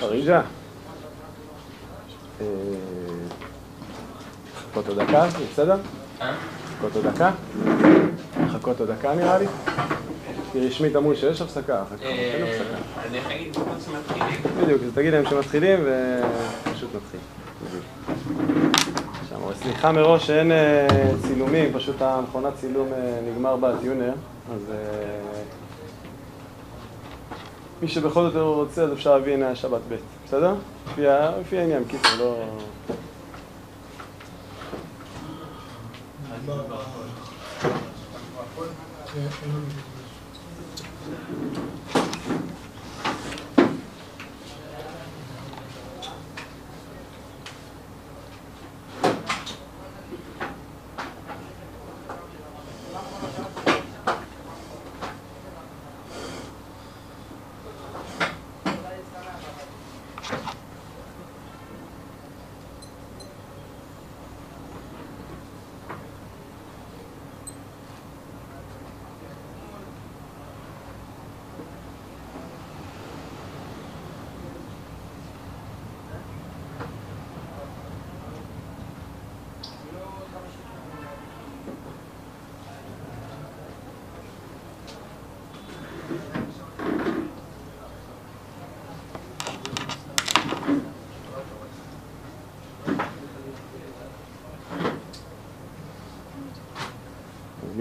[0.00, 0.40] פריג'ה.
[2.40, 2.46] אה,
[4.56, 5.76] לחכות עוד דקה, זה בסדר?
[6.20, 7.30] לחכות עוד דקה?
[8.46, 9.46] לחכות עוד דקה נראה לי?
[10.52, 13.06] כי רשמית אמרו שיש הפסקה, אחר כך אין הפסקה.
[13.08, 14.42] אני יכול להגיד שמתחילים.
[14.62, 17.20] בדיוק, אז תגיד להם שמתחילים ופשוט נתחיל.
[19.62, 20.86] סליחה מראש שאין אה,
[21.22, 24.12] צילומים, פשוט המכונת צילום אה, נגמר בטיונר,
[24.54, 24.76] אז אה,
[27.82, 30.54] מי שבכל זאת רוצה, אז אפשר להביא הנה שבת ב', בסדר?
[31.40, 32.44] לפי העניין, קיצר, לא...
[36.32, 36.40] אז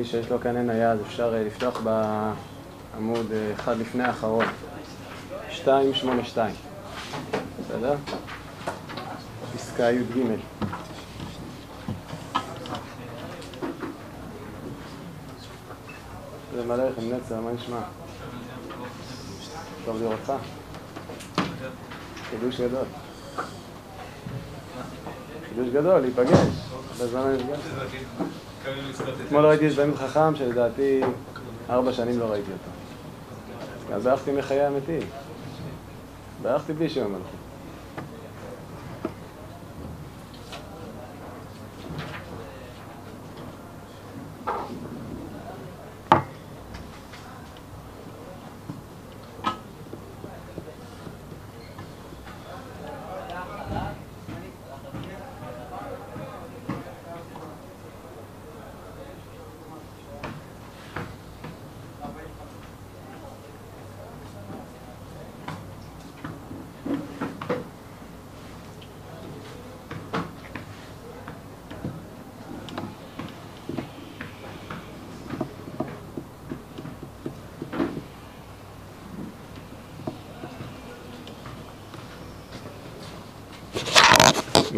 [0.05, 4.45] שיש לו כאן עין היד, אפשר אה, לפתוח בעמוד אה, אחד לפני האחרון,
[5.49, 6.55] 282,
[7.59, 7.95] בסדר?
[9.55, 10.19] פסקה י"ג.
[16.55, 17.79] זה מלא לכם נצר, מה נשמע?
[19.85, 20.43] טוב לראות אותך.
[22.29, 22.85] חידוש גדול.
[25.49, 26.37] חידוש גדול, להיפגש.
[26.99, 28.44] בזמן נפגשנו.
[29.27, 31.01] אתמול ראיתי את בן חכם שלדעתי
[31.69, 33.95] ארבע שנים לא ראיתי אותו.
[33.95, 35.01] אז בירכתי מחיי המתים.
[36.41, 37.45] בירכתי בלי שם המלכות.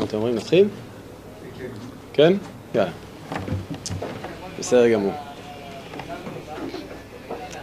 [0.08, 0.36] אתם אומרים?
[0.36, 0.68] נתחיל?
[2.14, 2.34] כן?
[2.76, 2.92] יאללה.
[4.60, 5.14] בסדר גמור.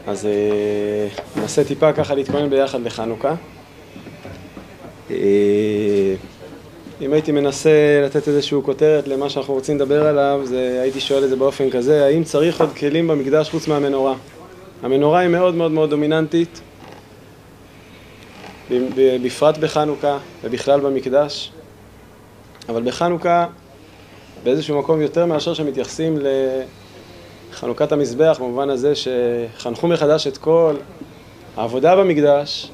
[0.06, 3.34] אז אה, ננסה טיפה ככה להתכונן ביחד לחנוכה.
[5.10, 6.14] אה,
[7.00, 7.70] אם הייתי מנסה
[8.04, 12.04] לתת איזושהי כותרת למה שאנחנו רוצים לדבר עליו, זה, הייתי שואל את זה באופן כזה,
[12.04, 14.14] האם צריך עוד כלים במקדש חוץ מהמנורה?
[14.82, 16.60] המנורה היא מאוד מאוד מאוד דומיננטית,
[19.22, 21.52] בפרט בחנוכה ובכלל במקדש.
[22.68, 23.46] אבל בחנוכה,
[24.44, 26.18] באיזשהו מקום יותר מאשר שמתייחסים
[27.50, 30.74] לחנוכת המזבח, במובן הזה שחנכו מחדש את כל
[31.56, 32.70] העבודה במקדש,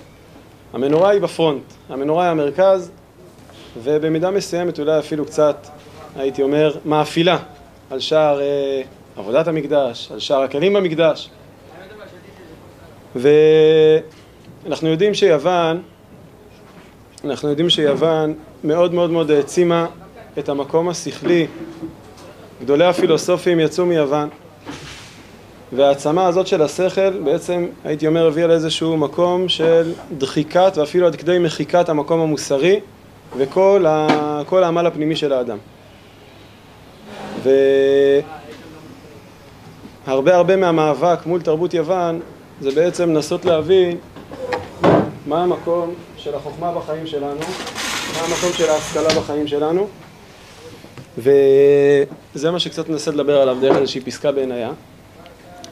[0.72, 2.90] המנורה היא בפרונט, המנורה היא המרכז,
[3.82, 5.66] ובמידה מסוימת אולי אפילו קצת,
[6.16, 7.38] הייתי אומר, מאפילה
[7.90, 8.82] על שער אה,
[9.16, 11.30] עבודת המקדש, על שער הכלים במקדש.
[13.16, 15.82] ואנחנו יודעים שיוון,
[17.24, 18.34] אנחנו יודעים שיוון
[18.64, 19.86] מאוד מאוד מאוד העצימה
[20.38, 21.46] את המקום השכלי.
[22.62, 24.28] גדולי הפילוסופים יצאו מיוון,
[25.72, 31.38] וההעצמה הזאת של השכל בעצם, הייתי אומר, הביאה לאיזשהו מקום של דחיקת ואפילו עד כדי
[31.38, 32.80] מחיקת המקום המוסרי
[33.36, 34.42] וכל ה...
[34.52, 35.58] העמל הפנימי של האדם.
[40.06, 42.20] והרבה הרבה מהמאבק מול תרבות יוון
[42.60, 43.96] זה בעצם לנסות להבין
[45.26, 47.40] מה המקום של החוכמה בחיים שלנו,
[48.14, 49.88] מה המקום של ההשכלה בחיים שלנו,
[51.18, 54.72] וזה מה שקצת ננסה לדבר עליו דרך איזושהי פסקה בעינייה.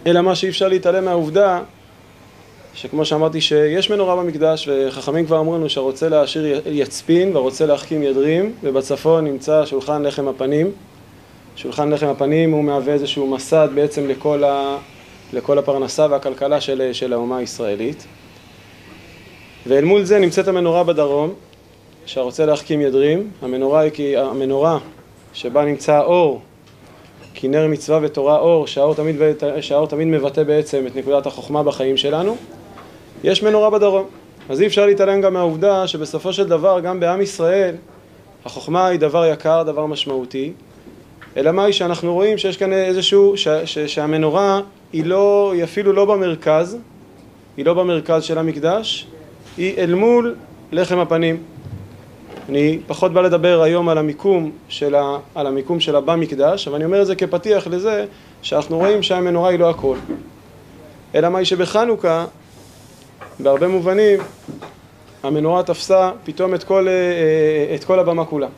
[0.07, 1.61] אלא מה שאי אפשר להתעלם מהעובדה
[2.75, 8.53] שכמו שאמרתי שיש מנורה במקדש וחכמים כבר אמרו לנו שהרוצה להשאיר יצפין והרוצה להחכים ידרים
[8.63, 10.71] ובצפון נמצא שולחן לחם הפנים.
[11.57, 14.77] שולחן לחם הפנים הוא מהווה איזשהו מסד בעצם לכל, ה,
[15.33, 18.07] לכל הפרנסה והכלכלה של, של האומה הישראלית.
[19.67, 21.35] ואל מול זה נמצאת המנורה בדרום,
[22.09, 23.31] שהרוצה להחכים ידרים.
[23.43, 24.79] המנורה היא כי המנורה
[25.33, 26.41] שבה נמצא האור,
[27.35, 29.17] כי נר מצווה ותורה אור, שהאור תמיד,
[29.61, 32.37] שהאור תמיד מבטא בעצם את נקודת החוכמה בחיים שלנו.
[33.25, 34.07] יש מנורה בדרום.
[34.49, 37.75] אז אי אפשר להתעלם גם מהעובדה שבסופו של דבר גם בעם ישראל
[38.45, 40.53] החוכמה היא דבר יקר, דבר משמעותי,
[41.37, 44.61] אלא מה היא שאנחנו רואים שיש כאן איזשהו, ש, ש, שהמנורה
[44.93, 46.79] היא, לא, היא אפילו לא במרכז,
[47.57, 49.07] היא לא במרכז של המקדש,
[49.57, 50.35] היא אל מול
[50.73, 51.43] לחם הפנים.
[52.49, 57.03] אני פחות בא לדבר היום על המיקום שלה, על המיקום שלה במקדש, אבל אני אומר
[57.03, 58.07] את זה כפתיח לזה
[58.43, 59.97] שאנחנו רואים שהמנורה היא לא הכל.
[61.15, 62.25] אלא היא שבחנוכה,
[63.41, 64.21] בהרבה מובנים,
[65.23, 68.49] המנורה תפסה פתאום את כל, אה, אה, את כל הבמה כולה.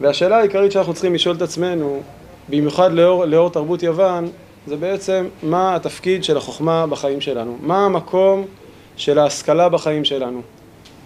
[0.00, 2.00] והשאלה העיקרית שאנחנו צריכים לשאול את עצמנו,
[2.48, 4.28] במיוחד לאור, לאור תרבות יוון,
[4.66, 8.44] זה בעצם מה התפקיד של החוכמה בחיים שלנו, מה המקום
[8.96, 10.42] של ההשכלה בחיים שלנו,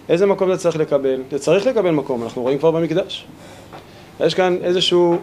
[0.09, 3.25] איזה מקום זה צריך לקבל, זה צריך לקבל מקום, אנחנו רואים כבר במקדש.
[4.19, 5.17] יש כאן איזשהו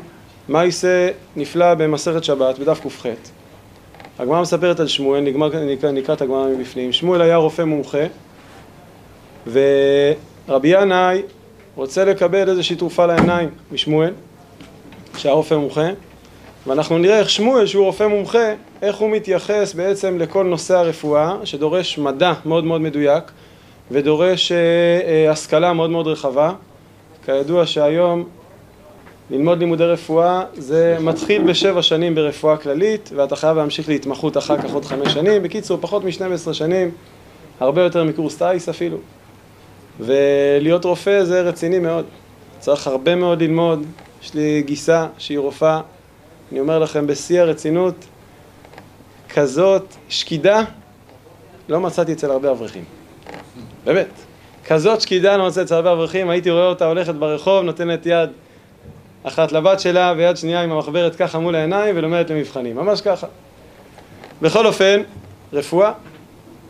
[0.49, 3.06] מייסה נפלא במסכת שבת, בדף ק"ח.
[4.19, 6.93] הגמרא מספרת על שמואל, נגמר, נקרא, נקרא את הגמרא מבפנים.
[6.93, 8.05] שמואל היה רופא מומחה,
[9.47, 11.23] ורבי ינאי
[11.77, 14.12] רוצה לקבל איזושהי תרופה לעיניים משמואל,
[15.17, 15.89] שהיה רופא מומחה,
[16.67, 21.99] ואנחנו נראה איך שמואל, שהוא רופא מומחה, איך הוא מתייחס בעצם לכל נושא הרפואה, שדורש
[21.99, 23.25] מדע מאוד מאוד מדויק,
[23.91, 24.56] ודורש אה,
[25.06, 26.53] אה, השכלה מאוד מאוד רחבה.
[27.25, 28.25] כידוע שהיום
[29.31, 34.75] ללמוד לימודי רפואה זה מתחיל בשבע שנים ברפואה כללית, ואתה חייב להמשיך להתמחות אחר כך
[34.75, 35.43] עוד חמש שנים.
[35.43, 36.91] בקיצור, פחות מ-12 שנים,
[37.61, 38.99] הרבה יותר מקורס טיס אפילו.
[40.00, 42.05] ולהיות רופא זה רציני מאוד.
[42.59, 43.85] צריך הרבה מאוד ללמוד.
[44.23, 45.81] יש לי גיסה שהיא רופאה,
[46.53, 47.94] אני אומר לכם בשיא הרצינות,
[49.29, 50.62] כזאת שקידה
[51.69, 52.85] לא מצאתי אצל הרבה אברכים.
[53.87, 54.09] באמת.
[54.67, 58.31] כזאת שקידה מצאתי אצל הרבה אברכים, הייתי רואה אותה הולכת ברחוב, נותנת יד
[59.23, 63.27] אחת לבת שלה ויד שנייה עם המחברת ככה מול העיניים ולומדת למבחנים, ממש ככה.
[64.43, 65.03] בכל אופן,
[65.53, 65.93] רפואה,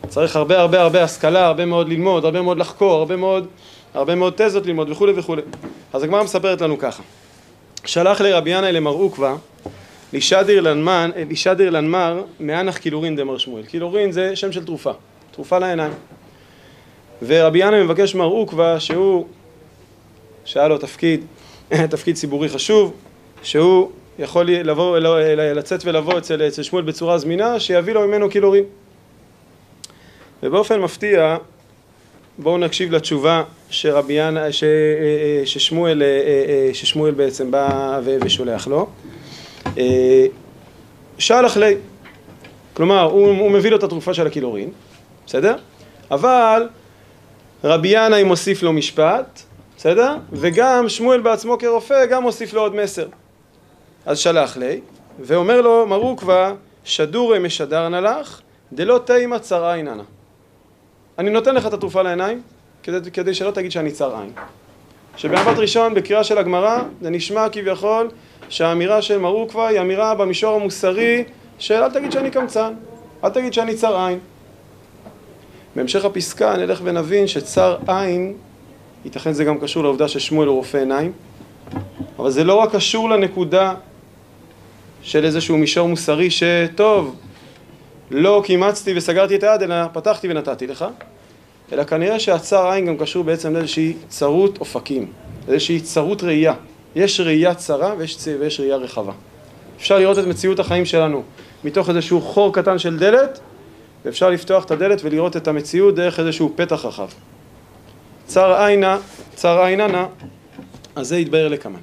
[0.07, 3.47] צריך הרבה הרבה הרבה השכלה, הרבה מאוד ללמוד, הרבה מאוד לחקור, הרבה מאוד,
[3.93, 5.41] הרבה מאוד תזות ללמוד וכולי וכולי.
[5.93, 7.03] אז הגמרא מספרת לנו ככה:
[7.85, 8.91] שלח לרבי ינאי למר
[10.61, 13.63] לנמן, לישדיר לנמר מאנח קילורין דמר שמואל.
[13.63, 14.91] קילורין זה שם של תרופה,
[15.31, 15.93] תרופה לעיניים.
[17.21, 19.27] ורבי ינאי מבקש מר עוקבא שהוא,
[20.45, 21.25] שהיה לו תפקיד,
[21.91, 22.93] תפקיד ציבורי חשוב,
[23.43, 24.97] שהוא יכול לבוא,
[25.55, 28.63] לצאת ולבוא אצל, אצל שמואל בצורה זמינה, שיביא לו ממנו קילורים.
[30.43, 31.37] ובאופן מפתיע,
[32.37, 34.63] בואו נקשיב לתשובה שרבי ינא, ש,
[35.45, 36.03] ששמואל,
[36.73, 38.87] ששמואל בעצם בא ושולח לו.
[41.17, 41.75] שלח לי,
[42.73, 44.69] כלומר הוא, הוא מביא לו את התרופה של הקילורין,
[45.25, 45.55] בסדר?
[46.11, 46.67] אבל
[47.63, 49.41] רבי ינאי מוסיף לו משפט,
[49.77, 50.15] בסדר?
[50.31, 53.07] וגם שמואל בעצמו כרופא גם מוסיף לו עוד מסר.
[54.05, 54.81] אז שלח לי,
[55.19, 58.41] ואומר לו מר עוקבא שדורי משדרנה לך
[58.73, 60.03] דלא תימא צרה עיננה.
[61.17, 62.41] אני נותן לך את התרופה לעיניים
[62.83, 64.31] כדי, כדי שלא תגיד שאני צר עין.
[65.17, 68.09] שבמבט ראשון בקריאה של הגמרא זה נשמע כביכול
[68.49, 71.23] שהאמירה של מר עוקבא היא אמירה במישור המוסרי
[71.59, 72.73] של אל תגיד שאני קמצן,
[73.23, 74.19] אל תגיד שאני צר עין.
[75.77, 78.33] בהמשך הפסקה נלך ונבין שצר עין,
[79.05, 81.11] ייתכן זה גם קשור לעובדה ששמואל הוא רופא עיניים,
[82.19, 83.73] אבל זה לא רק קשור לנקודה
[85.01, 87.15] של איזשהו מישור מוסרי שטוב,
[88.11, 90.85] לא קימצתי וסגרתי את היד, אלא פתחתי ונתתי לך,
[91.71, 95.07] אלא כנראה שהצר עין גם קשור בעצם לאיזושהי צרות אופקים,
[95.47, 96.53] איזושהי צרות ראייה.
[96.95, 99.13] יש ראייה צרה ויש, ויש ראייה רחבה.
[99.77, 101.23] אפשר לראות את מציאות החיים שלנו
[101.63, 103.39] מתוך איזשהו חור קטן של דלת,
[104.07, 107.07] ואפשר לפתוח את הדלת ולראות את המציאות דרך איזשהו פתח רחב.
[108.25, 108.97] צר עינה,
[109.35, 110.07] צר עיננה,
[110.95, 111.79] אז זה יתבהר לכמן.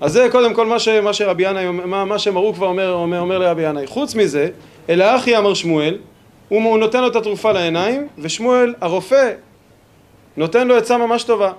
[0.00, 3.20] אז זה קודם כל מה, ש, מה שרבי ינאי, מה, מה שמרו כבר אומר, אומר,
[3.20, 3.86] אומר לרבי ינאי.
[3.86, 4.48] חוץ מזה,
[4.88, 5.98] אלא אחי אמר שמואל,
[6.48, 9.32] הוא, הוא נותן לו את התרופה לעיניים, ושמואל הרופא
[10.36, 11.52] נותן לו עצה ממש טובה.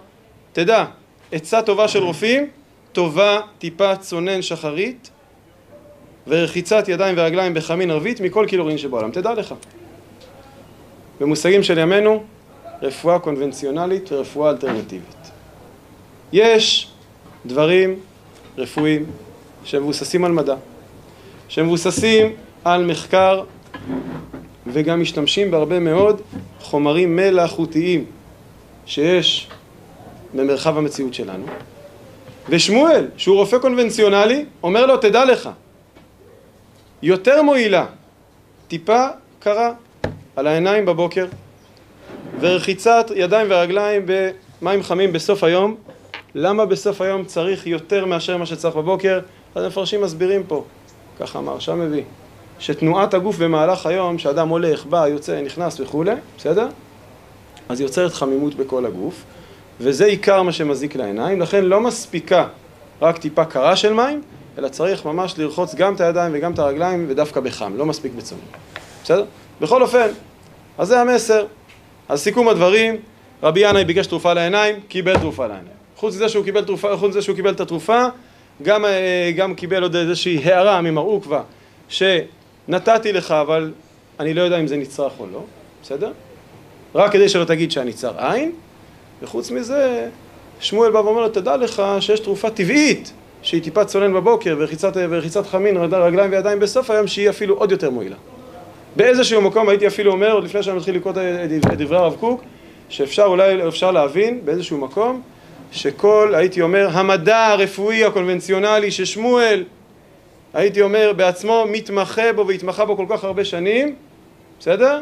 [0.54, 0.86] תדע,
[1.32, 2.48] עצה טובה של רופאים,
[2.92, 5.10] טובה טיפה צונן שחרית
[6.28, 9.12] ורחיצת ידיים ורגליים בחמין ערבית מכל קילורין שבעולם.
[9.12, 9.54] תדע לך.
[11.20, 12.24] במושגים של ימינו,
[12.82, 15.32] רפואה קונבנציונלית ורפואה אלטרנטיבית.
[16.34, 16.88] יש
[17.46, 18.00] דברים
[18.58, 19.06] רפואיים
[19.64, 20.56] שמבוססים על מדע,
[21.48, 22.34] שמבוססים
[22.66, 23.44] על מחקר
[24.68, 26.22] וגם משתמשים בהרבה מאוד
[26.62, 28.06] חומרים מלאכותיים
[28.86, 29.48] שיש
[30.34, 31.46] במרחב המציאות שלנו.
[32.50, 35.50] ושמואל, שהוא רופא קונבנציונלי, אומר לו, תדע לך,
[37.02, 37.86] יותר מועילה
[38.68, 39.08] טיפה
[39.40, 39.74] קרה
[40.40, 41.26] על העיניים בבוקר,
[42.40, 44.06] ורחיצת ידיים ורגליים
[44.62, 45.76] במים חמים בסוף היום.
[46.36, 49.20] למה בסוף היום צריך יותר מאשר מה שצריך בבוקר?
[49.56, 50.64] אז המפרשים מסבירים פה,
[51.20, 52.04] ככה המהרש"א מביא,
[52.60, 56.68] שתנועת הגוף במהלך היום, שאדם הולך, בא, יוצא, נכנס וכולי, בסדר?
[57.70, 59.24] אז יוצרת חמימות בכל הגוף,
[59.80, 62.48] וזה עיקר מה שמזיק לעיניים, לכן לא מספיקה
[63.02, 64.22] רק טיפה קרה של מים,
[64.58, 68.40] אלא צריך ממש לרחוץ גם את הידיים וגם את הרגליים, ודווקא בחם, לא מספיק בצום.
[69.04, 69.26] בסדר?
[69.62, 70.08] בכל אופן,
[70.80, 71.46] אז זה המסר.
[72.10, 72.96] אז סיכום הדברים,
[73.44, 75.76] רבי ינאי ביקש תרופה לעיניים, קיבל תרופה לעיניים.
[75.96, 78.06] חוץ מזה שהוא קיבל, תרופה, חוץ מזה שהוא קיבל את התרופה,
[78.62, 81.42] גם, אה, גם קיבל עוד איזושהי הערה ממר עוקווה,
[81.90, 83.72] שנתתי לך, אבל
[84.20, 85.44] אני לא יודע אם זה נצרך או לא,
[85.84, 86.12] בסדר?
[86.96, 88.52] רק כדי שלא תגיד שאני צר עין,
[89.22, 90.08] וחוץ מזה,
[90.60, 95.48] שמואל בא ואומר לו, תדע לך שיש תרופה טבעית, שהיא טיפה צונן בבוקר ורחיצת, ורחיצת
[95.48, 98.16] חמין, רגליים וידיים בסוף היום, שהיא אפילו עוד יותר מועילה.
[98.96, 101.14] באיזשהו מקום הייתי אפילו אומר, עוד לפני שאני מתחיל לקרוא
[101.74, 102.44] את דברי הרב קוק,
[102.90, 105.22] שאפשר אולי, אפשר להבין באיזשהו מקום,
[105.72, 109.64] שכל, הייתי אומר, המדע הרפואי הקונבנציונלי ששמואל,
[110.54, 113.96] הייתי אומר, בעצמו מתמחה בו והתמחה בו כל כך הרבה שנים,
[114.60, 115.02] בסדר?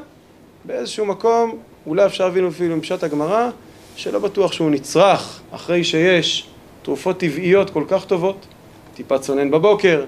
[0.65, 3.49] באיזשהו מקום, אולי אפשר להבין אפילו עם פשט הגמרא,
[3.95, 6.47] שלא בטוח שהוא נצרך אחרי שיש
[6.81, 8.47] תרופות טבעיות כל כך טובות,
[8.95, 10.03] טיפה צונן בבוקר,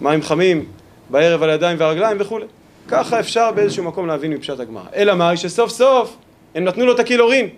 [0.00, 0.64] מים חמים
[1.10, 2.46] בערב על הידיים והרגליים וכולי.
[2.88, 4.84] ככה אפשר באיזשהו מקום להבין מפשט הגמרא.
[4.94, 5.36] אלא מה?
[5.36, 6.16] שסוף סוף
[6.54, 7.48] הם נתנו לו את הקילורין.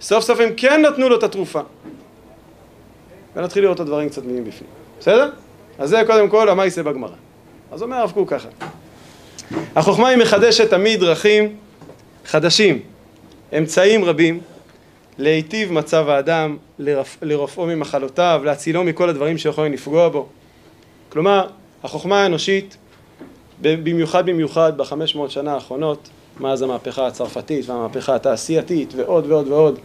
[0.00, 1.60] סוף סוף הם כן נתנו לו את התרופה.
[3.36, 4.70] ונתחיל לראות את הדברים קצת מילים בפנים.
[5.00, 5.30] בסדר?
[5.78, 7.16] אז זה קודם כל המייסה בגמרא.
[7.72, 8.48] אז אומר הרב קוק ככה.
[9.76, 11.56] החוכמה היא מחדשת תמיד דרכים
[12.26, 12.80] חדשים,
[13.58, 14.40] אמצעים רבים,
[15.18, 17.16] להיטיב מצב האדם, לרפ...
[17.22, 20.28] לרפאו ממחלותיו, להצילו מכל הדברים שיכולים לפגוע בו.
[21.08, 21.46] כלומר,
[21.84, 22.76] החוכמה האנושית,
[23.62, 26.08] במיוחד במיוחד בחמש מאות שנה האחרונות,
[26.40, 29.78] מאז המהפכה הצרפתית והמהפכה התעשייתית ועוד ועוד ועוד,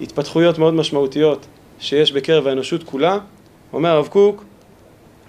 [0.00, 1.46] התפתחויות מאוד משמעותיות
[1.78, 3.18] שיש בקרב האנושות כולה,
[3.72, 4.44] אומר הרב קוק,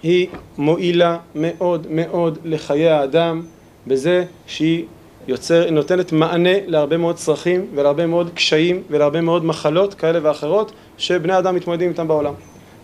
[0.02, 3.42] היא מועילה מאוד מאוד לחיי האדם
[3.86, 4.84] בזה שהיא
[5.28, 11.38] יוצר, נותנת מענה להרבה מאוד צרכים ולהרבה מאוד קשיים ולהרבה מאוד מחלות כאלה ואחרות שבני
[11.38, 12.34] אדם מתמודדים איתם בעולם.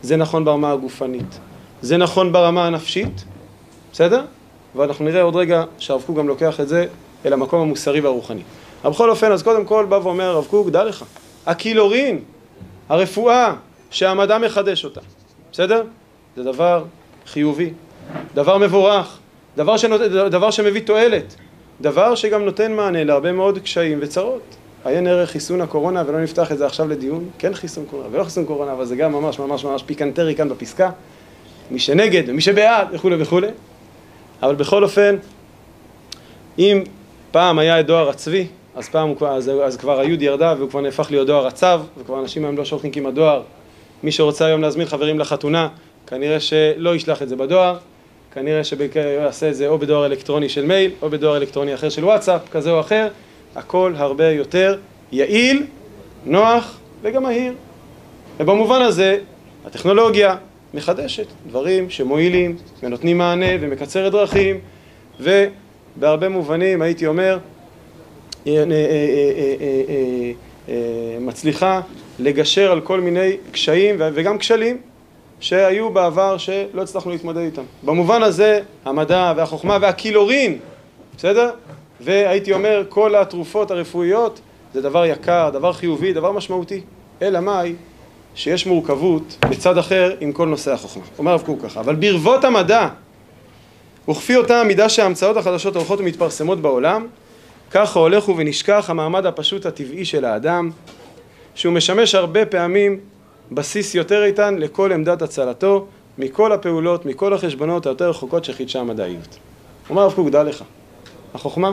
[0.03, 1.39] זה נכון ברמה הגופנית,
[1.83, 3.25] זה נכון ברמה הנפשית,
[3.93, 4.25] בסדר?
[4.77, 6.87] ואנחנו נראה עוד רגע שהרב קוק גם לוקח את זה
[7.27, 8.43] אל המקום המוסרי והרוחני.
[8.85, 11.05] אבל בכל אופן, אז קודם כל בא ואומר הרב קוק, דע לך,
[11.47, 12.19] הקילורין,
[12.89, 13.55] הרפואה
[13.91, 15.01] שהמדע מחדש אותה,
[15.53, 15.85] בסדר?
[16.37, 16.85] זה דבר
[17.27, 17.71] חיובי,
[18.35, 19.19] דבר מבורך,
[19.57, 20.01] דבר, שנות...
[20.31, 21.35] דבר שמביא תועלת,
[21.81, 24.43] דבר שגם נותן מענה להרבה מאוד קשיים וצרות.
[24.85, 28.45] עיין ערך חיסון הקורונה, ולא נפתח את זה עכשיו לדיון, כן חיסון קורונה ולא חיסון
[28.45, 30.91] קורונה, אבל זה גם ממש ממש ממש פיקנטרי כאן בפסקה.
[31.71, 33.47] מי שנגד ומי שבעד וכולי וכולי.
[34.43, 35.17] אבל בכל אופן,
[36.59, 36.83] אם
[37.31, 41.07] פעם היה את דואר הצבי, אז פעם אז, אז כבר היוד ירדה והוא כבר נהפך
[41.11, 41.67] להיות דואר הצו,
[41.99, 43.43] וכבר אנשים היום לא שולחים כמעט דואר.
[44.03, 45.69] מי שרוצה היום להזמין חברים לחתונה,
[46.07, 47.77] כנראה שלא ישלח את זה בדואר,
[48.35, 52.41] כנראה שיעשה את זה או בדואר אלקטרוני של מייל, או בדואר אלקטרוני אחר של וואטסאפ,
[52.51, 53.09] כזה או אחר,
[53.57, 54.79] הכל הרבה יותר
[55.13, 55.67] יעיל,
[56.27, 57.53] נוח וגם מהיר.
[58.41, 59.19] ובמובן הזה,
[59.67, 60.37] הטכנולוגיה
[60.75, 64.59] מחדשת דברים שמועילים ונותנים מענה ומקצרת דרכים,
[65.21, 67.39] ובהרבה מובנים, הייתי אומר,
[71.21, 71.81] מצליחה
[72.19, 74.77] לגשר על כל מיני קשיים וגם כשלים
[75.41, 77.63] שהיו בעבר שלא הצלחנו להתמודד איתם.
[77.83, 80.59] במובן הזה, המדע והחוכמה והקילורין,
[81.17, 81.51] בסדר?
[82.01, 84.41] והייתי אומר, כל התרופות הרפואיות
[84.75, 86.81] זה דבר יקר, דבר חיובי, דבר משמעותי.
[87.23, 87.75] אלא מאי?
[88.35, 91.03] שיש מורכבות בצד אחר עם כל נושא החוכמה.
[91.19, 92.89] אומר הרב קוק ככה, אבל ברבות המדע
[94.09, 97.07] וכפי אותה המידה שההמצאות החדשות הולכות ומתפרסמות בעולם,
[97.71, 100.71] ככה הולך ונשכח המעמד הפשוט הטבעי של האדם,
[101.55, 103.01] שהוא משמש הרבה פעמים
[103.53, 105.87] בסיס יותר איתן לכל עמדת הצלתו
[106.19, 109.39] מכל הפעולות, מכל החשבונות היותר רחוקות שחידשה המדעיות.
[109.91, 110.65] אומר הרב קוק, דע לך,
[111.35, 111.73] החוכמה,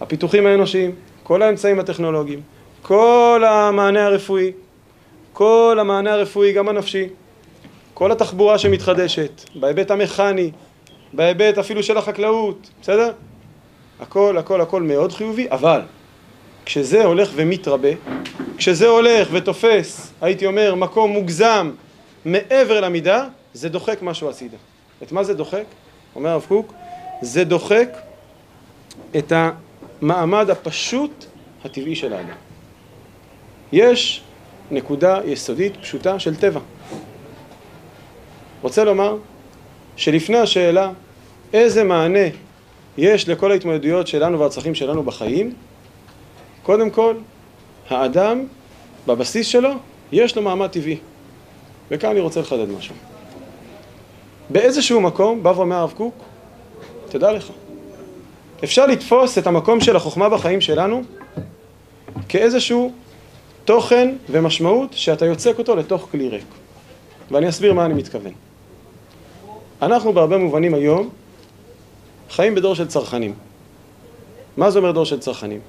[0.00, 0.92] הפיתוחים האנושיים,
[1.22, 2.40] כל האמצעים הטכנולוגיים,
[2.82, 4.52] כל המענה הרפואי,
[5.38, 7.08] כל המענה הרפואי, גם הנפשי,
[7.94, 10.50] כל התחבורה שמתחדשת, בהיבט המכני,
[11.12, 13.12] בהיבט אפילו של החקלאות, בסדר?
[14.00, 15.80] הכל, הכל, הכל מאוד חיובי, אבל
[16.64, 17.88] כשזה הולך ומתרבה,
[18.56, 21.70] כשזה הולך ותופס, הייתי אומר, מקום מוגזם
[22.24, 24.56] מעבר למידה, זה דוחק משהו הצידה.
[25.02, 25.64] את מה זה דוחק?
[26.14, 26.72] אומר הרב קוק,
[27.22, 27.96] זה דוחק
[29.18, 29.32] את
[30.02, 31.24] המעמד הפשוט
[31.64, 32.36] הטבעי של האדם.
[33.72, 34.22] יש
[34.70, 36.60] נקודה יסודית פשוטה של טבע.
[38.62, 39.16] רוצה לומר
[39.96, 40.90] שלפני השאלה
[41.52, 42.28] איזה מענה
[42.98, 45.54] יש לכל ההתמודדויות שלנו והצרכים שלנו בחיים,
[46.62, 47.14] קודם כל,
[47.88, 48.44] האדם,
[49.06, 49.70] בבסיס שלו,
[50.12, 50.98] יש לו מעמד טבעי.
[51.90, 52.94] וכאן אני רוצה לחדד משהו.
[54.50, 56.14] באיזשהו מקום, בא ואומר הרב קוק,
[57.08, 57.50] תדע לך,
[58.64, 61.02] אפשר לתפוס את המקום של החוכמה בחיים שלנו
[62.28, 62.92] כאיזשהו
[63.68, 66.44] תוכן ומשמעות שאתה יוצק אותו לתוך כלי ריק.
[67.30, 68.32] ואני אסביר מה אני מתכוון.
[69.82, 71.08] אנחנו בהרבה מובנים היום
[72.30, 73.34] חיים בדור של צרכנים.
[74.56, 75.60] מה זה אומר דור של צרכנים?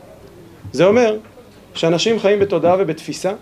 [0.72, 1.18] זה אומר
[1.74, 3.34] שאנשים חיים בתודעה ובתפיסה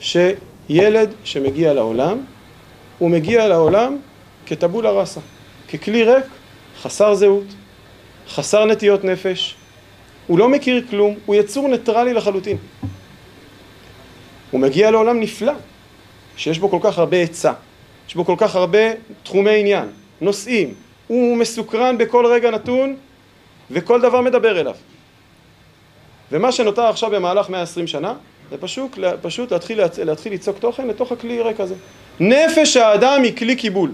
[0.00, 2.18] שילד שמגיע לעולם,
[2.98, 3.96] הוא מגיע לעולם
[4.46, 5.20] כטבולה ראסה,
[5.72, 6.24] ככלי ריק,
[6.82, 7.46] חסר זהות,
[8.28, 9.54] חסר נטיות נפש,
[10.26, 12.56] הוא לא מכיר כלום, הוא יצור ניטרלי לחלוטין.
[14.50, 15.52] הוא מגיע לעולם נפלא,
[16.36, 17.52] שיש בו כל כך הרבה היצע,
[18.08, 18.78] יש בו כל כך הרבה
[19.22, 19.88] תחומי עניין,
[20.20, 20.74] נושאים,
[21.06, 22.96] הוא מסוקרן בכל רגע נתון
[23.70, 24.74] וכל דבר מדבר אליו.
[26.32, 28.14] ומה שנותר עכשיו במהלך 120 שנה
[28.50, 31.74] זה פשוט, פשוט להתחיל, להתחיל ליצוק תוכן לתוך הכלי ריק הזה.
[32.20, 33.92] נפש האדם היא כלי קיבול,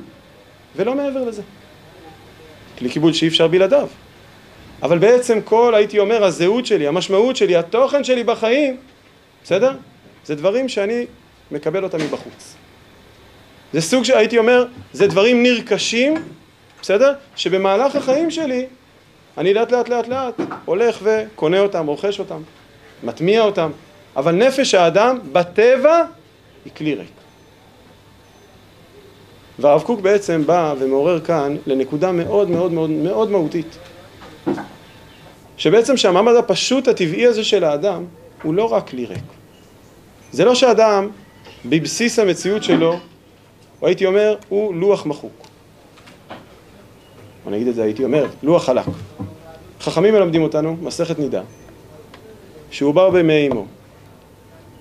[0.77, 1.43] ולא מעבר לזה.
[2.79, 3.89] כלי קיבול שאי אפשר בלעדיו.
[4.83, 8.77] אבל בעצם כל, הייתי אומר, הזהות שלי, המשמעות שלי, התוכן שלי בחיים,
[9.45, 9.73] בסדר?
[10.27, 11.07] זה דברים שאני
[11.51, 12.55] מקבל אותם מבחוץ.
[13.73, 16.15] זה סוג שהייתי אומר, זה דברים נרכשים,
[16.83, 17.13] בסדר?
[17.37, 18.67] שבמהלך החיים שלי,
[19.39, 22.43] אני לאט לאט לאט לאט הולך וקונה אותם, רוכש אותם,
[23.03, 23.71] מטמיע אותם,
[24.17, 26.05] אבל נפש האדם בטבע
[26.65, 27.11] היא כלי ריק.
[29.59, 33.79] והרב קוק בעצם בא ומעורר כאן לנקודה מאוד מאוד מאוד מאוד מהותית.
[35.57, 38.05] שבעצם שהמעמד הפשוט הטבעי הזה של האדם
[38.43, 39.36] הוא לא רק כלי ריק.
[40.37, 41.09] זה לא שאדם
[41.65, 42.99] בבסיס המציאות שלו,
[43.83, 45.47] או הייתי אומר, הוא לוח מחוק.
[47.47, 48.85] או נגיד את זה, הייתי אומר, לוח חלק.
[49.81, 51.43] חכמים מלמדים אותנו, מסכת נידה,
[52.71, 53.67] שהוא בר במי אמו,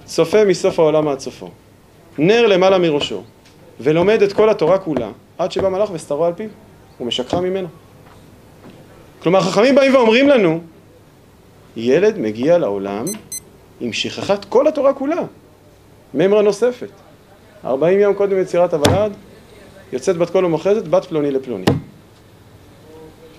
[0.05, 1.49] צופה מסוף העולם עד סופו,
[2.17, 3.23] נר למעלה מראשו,
[3.79, 6.49] ולומד את כל התורה כולה, עד שבא מלאך וסתרו על פיו,
[7.01, 7.67] ומשכחה ממנו.
[9.23, 10.61] כלומר, חכמים באים ואומרים לנו,
[11.75, 13.05] ילד מגיע לעולם
[13.79, 15.21] עם שכחת כל התורה כולה.
[16.15, 16.89] ממרה נוספת.
[17.65, 19.11] ארבעים יום קודם יצירת הוולד,
[19.93, 21.65] יוצאת בת קול ומוחזת, בת פלוני לפלוני.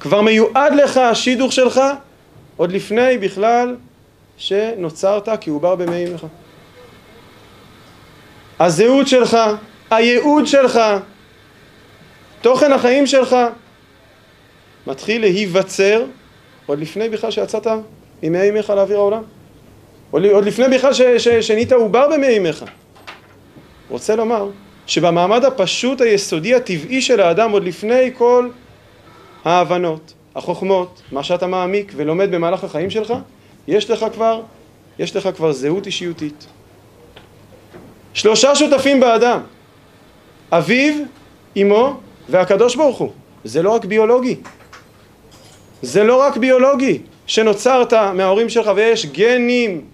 [0.01, 1.81] כבר מיועד לך השידוך שלך
[2.57, 3.77] עוד לפני בכלל
[4.37, 6.27] שנוצרת כי הוא בר במי אמך.
[8.61, 9.37] הזהות שלך,
[9.91, 10.81] הייעוד שלך,
[12.41, 13.37] תוכן החיים שלך
[14.87, 16.05] מתחיל להיווצר
[16.67, 17.67] עוד לפני בכלל שיצאת
[18.23, 19.23] ממי אימך לאוויר העולם.
[20.11, 20.92] עוד לפני בכלל
[21.40, 22.64] שנהיית עובר במי אימך.
[23.88, 24.51] רוצה לומר
[24.87, 28.49] שבמעמד הפשוט היסודי הטבעי של האדם עוד לפני כל
[29.45, 33.14] ההבנות, החוכמות, מה שאתה מעמיק ולומד במהלך החיים שלך,
[33.69, 34.42] יש לך כבר,
[34.99, 36.47] יש לך כבר זהות אישיותית.
[38.14, 39.40] שלושה שותפים באדם,
[40.53, 40.95] אביו,
[41.62, 43.11] אמו והקדוש ברוך הוא.
[43.45, 44.37] זה לא רק ביולוגי.
[45.83, 49.85] זה לא רק ביולוגי, שנוצרת מההורים שלך ויש גנים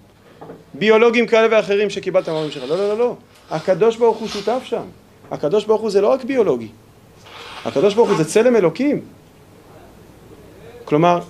[0.74, 2.70] ביולוגיים כאלה ואחרים שקיבלת מההורים שלך.
[2.70, 3.16] לא, לא, לא, לא.
[3.50, 4.82] הקדוש ברוך הוא שותף שם.
[5.30, 6.68] הקדוש ברוך הוא זה לא רק ביולוגי.
[7.64, 9.00] הקדוש ברוך הוא זה צלם אלוקים.
[10.84, 11.20] כלומר,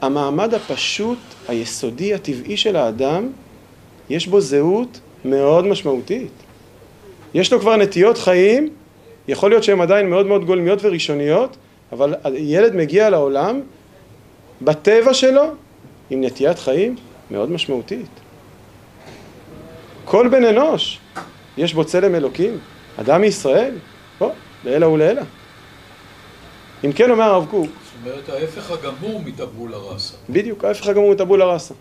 [0.00, 3.28] המעמד הפשוט, היסודי, הטבעי של האדם,
[4.10, 6.32] יש בו זהות מאוד משמעותית.
[7.34, 8.68] יש לו כבר נטיות חיים,
[9.28, 11.56] יכול להיות שהן עדיין מאוד מאוד גולמיות וראשוניות,
[11.92, 13.60] אבל ילד מגיע לעולם
[14.62, 15.42] בטבע שלו
[16.10, 16.96] עם נטיית חיים
[17.30, 18.19] מאוד משמעותית.
[20.04, 20.98] כל בן אנוש
[21.56, 22.58] יש בו צלם אלוקים,
[23.00, 23.74] אדם מישראל,
[24.18, 24.30] בוא,
[24.64, 25.22] לעילא ולעילא.
[26.84, 30.14] אם כן אומר הרב קוק, זאת אומרת ההפך הגמור מטבולה ראסה.
[30.30, 31.74] בדיוק, ההפך הגמור מטבולה ראסה.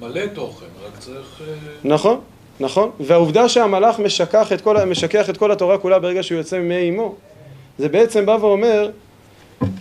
[0.00, 1.40] מלא תוכן, רק צריך...
[1.40, 1.54] אה,
[1.84, 2.20] נכון,
[2.60, 2.90] נכון.
[3.00, 7.14] והעובדה שהמלאך משכח את כל, משכח את כל התורה כולה ברגע שהוא יוצא ממי אמו,
[7.78, 8.90] זה בעצם בא ואומר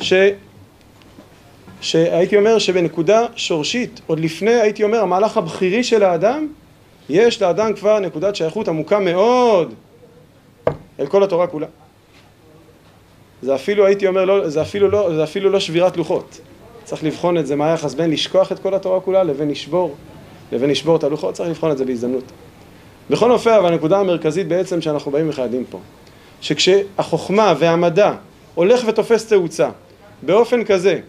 [0.02, 0.14] ש...
[1.82, 6.48] שהייתי אומר שבנקודה שורשית, עוד לפני הייתי אומר המהלך הבכירי של האדם,
[7.10, 9.74] יש לאדם כבר נקודת שייכות עמוקה מאוד
[11.00, 11.68] אל כל התורה כולה.
[13.42, 16.40] זה אפילו הייתי אומר, לא, זה, אפילו לא, זה אפילו לא שבירת לוחות.
[16.84, 19.96] צריך לבחון את זה, מה היחס בין לשכוח את כל התורה כולה לבין לשבור,
[20.52, 22.24] לבין לשבור את הלוחות, צריך לבחון את זה בהזדמנות.
[23.10, 25.80] בכל אופן, אבל הנקודה המרכזית בעצם שאנחנו באים ומחיידים פה,
[26.42, 28.14] שכשהחוכמה והמדע
[28.56, 29.70] הולך ותופס תאוצה
[30.22, 31.00] באופן כזה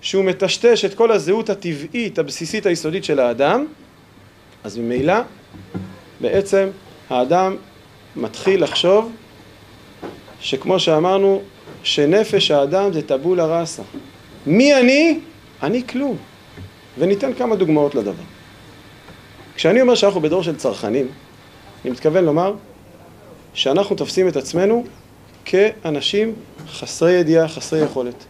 [0.00, 3.66] שהוא מטשטש את כל הזהות הטבעית, הבסיסית, היסודית של האדם,
[4.64, 5.14] אז ממילא
[6.20, 6.68] בעצם
[7.10, 7.56] האדם
[8.16, 9.12] מתחיל לחשוב
[10.40, 11.42] שכמו שאמרנו,
[11.82, 13.82] שנפש האדם זה טבולה ראסה.
[14.46, 15.18] מי אני?
[15.62, 16.16] אני כלום.
[16.98, 18.22] וניתן כמה דוגמאות לדבר.
[19.54, 21.06] כשאני אומר שאנחנו בדור של צרכנים,
[21.84, 22.54] אני מתכוון לומר
[23.54, 24.84] שאנחנו תופסים את עצמנו
[25.44, 26.32] כאנשים
[26.68, 28.24] חסרי ידיעה, חסרי יכולת.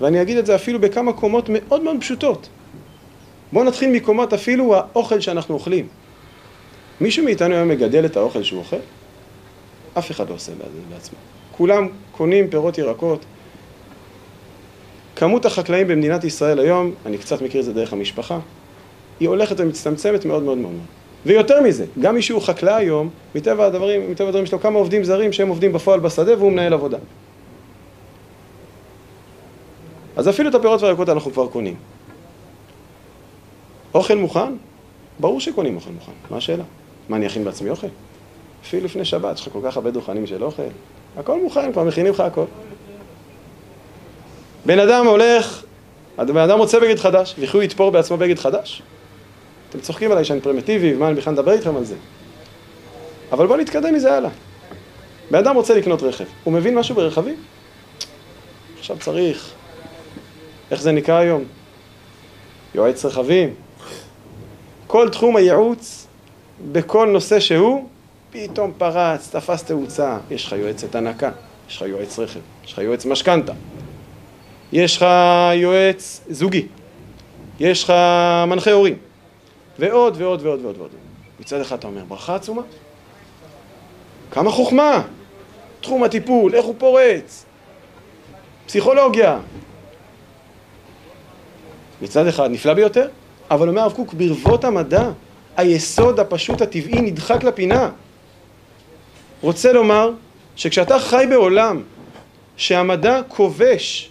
[0.00, 2.48] ואני אגיד את זה אפילו בכמה קומות מאוד מאוד פשוטות.
[3.52, 5.86] בואו נתחיל מקומות אפילו האוכל שאנחנו אוכלים.
[7.02, 8.76] מישהו מאיתנו היום מגדל את האוכל שהוא אוכל?
[9.98, 10.52] אף אחד לא עושה
[10.90, 11.18] בעצמו.
[11.52, 13.24] כולם קונים פירות ירקות.
[15.16, 18.38] כמות החקלאים במדינת ישראל היום, אני קצת מכיר את זה דרך המשפחה,
[19.20, 20.72] היא הולכת ומצטמצמת מאוד מאוד מאוד.
[21.26, 25.32] ויותר מזה, גם מי שהוא חקלאי היום, מטבע הדברים, מטבע הדברים שלו כמה עובדים זרים
[25.32, 26.98] שהם עובדים בפועל בשדה והוא מנהל עבודה.
[30.16, 31.74] אז אפילו את הפירות והירקות אנחנו כבר קונים.
[33.94, 34.52] אוכל מוכן?
[35.20, 36.64] ברור שקונים אוכל מוכן, מה השאלה?
[37.08, 37.86] מה, אני אכין בעצמי אוכל?
[38.64, 40.62] אפילו לפני שבת, יש לך כל כך הרבה דוכנים של אוכל,
[41.16, 42.44] הכל מוכן, כבר מכינים לך הכל.
[44.66, 45.62] בן אדם הולך,
[46.18, 48.82] הבן אדם רוצה בגד חדש, וכי הוא יתפור בעצמו בגד חדש?
[49.70, 51.94] אתם צוחקים עליי שאני פרימיטיבי, ומה אני בכלל מדבר איתכם על זה?
[53.32, 54.30] אבל בואו נתקדם מזה הלאה.
[55.30, 57.36] בן אדם רוצה לקנות רכב, הוא מבין משהו ברכבים?
[58.78, 59.50] עכשיו צריך,
[60.70, 61.44] איך זה נקרא היום?
[62.74, 63.54] יועץ רכבים.
[64.86, 66.06] כל תחום הייעוץ,
[66.72, 67.88] בכל נושא שהוא,
[68.30, 70.18] פתאום פרץ, תפס תאוצה.
[70.30, 71.30] יש לך יועצת הנקה,
[71.68, 73.52] יש לך יועץ רכב, יש לך יועץ משכנתה,
[74.72, 75.06] יש לך
[75.54, 76.66] יועץ זוגי,
[77.60, 77.92] יש לך
[78.46, 78.98] מנחה הורים,
[79.78, 80.90] ועוד ועוד ועוד ועוד ועוד.
[81.40, 82.62] מצד אחד אתה אומר, ברכה עצומה.
[84.30, 85.02] כמה חוכמה,
[85.80, 87.44] תחום הטיפול, איך הוא פורץ,
[88.66, 89.38] פסיכולוגיה.
[92.02, 93.08] מצד אחד נפלא ביותר,
[93.50, 95.10] אבל אומר הרב קוק, ברבות המדע,
[95.56, 97.90] היסוד הפשוט הטבעי נדחק לפינה.
[99.40, 100.10] רוצה לומר
[100.56, 101.82] שכשאתה חי בעולם
[102.56, 104.10] שהמדע כובש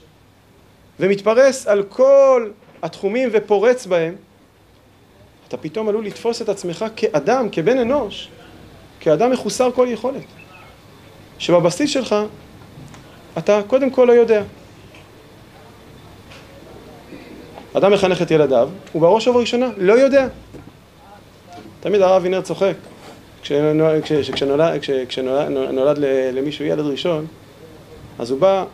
[1.00, 2.50] ומתפרס על כל
[2.84, 4.16] התחומים ופורץ בהם,
[5.48, 8.30] אתה פתאום עלול לתפוס את עצמך כאדם, כבן אנוש,
[9.00, 10.24] כאדם מחוסר כל יכולת.
[11.40, 12.16] שבבסיס שלך
[13.38, 14.44] אתה קודם כל לא יודע.
[17.74, 20.28] אדם מחנך את ילדיו, הוא בראש ובראשונה לא יודע.
[21.82, 22.74] תמיד הרב וינר צוחק.
[25.08, 25.98] כשנולד
[26.34, 27.26] למישהו ילד ראשון,
[28.20, 28.66] אז הוא בא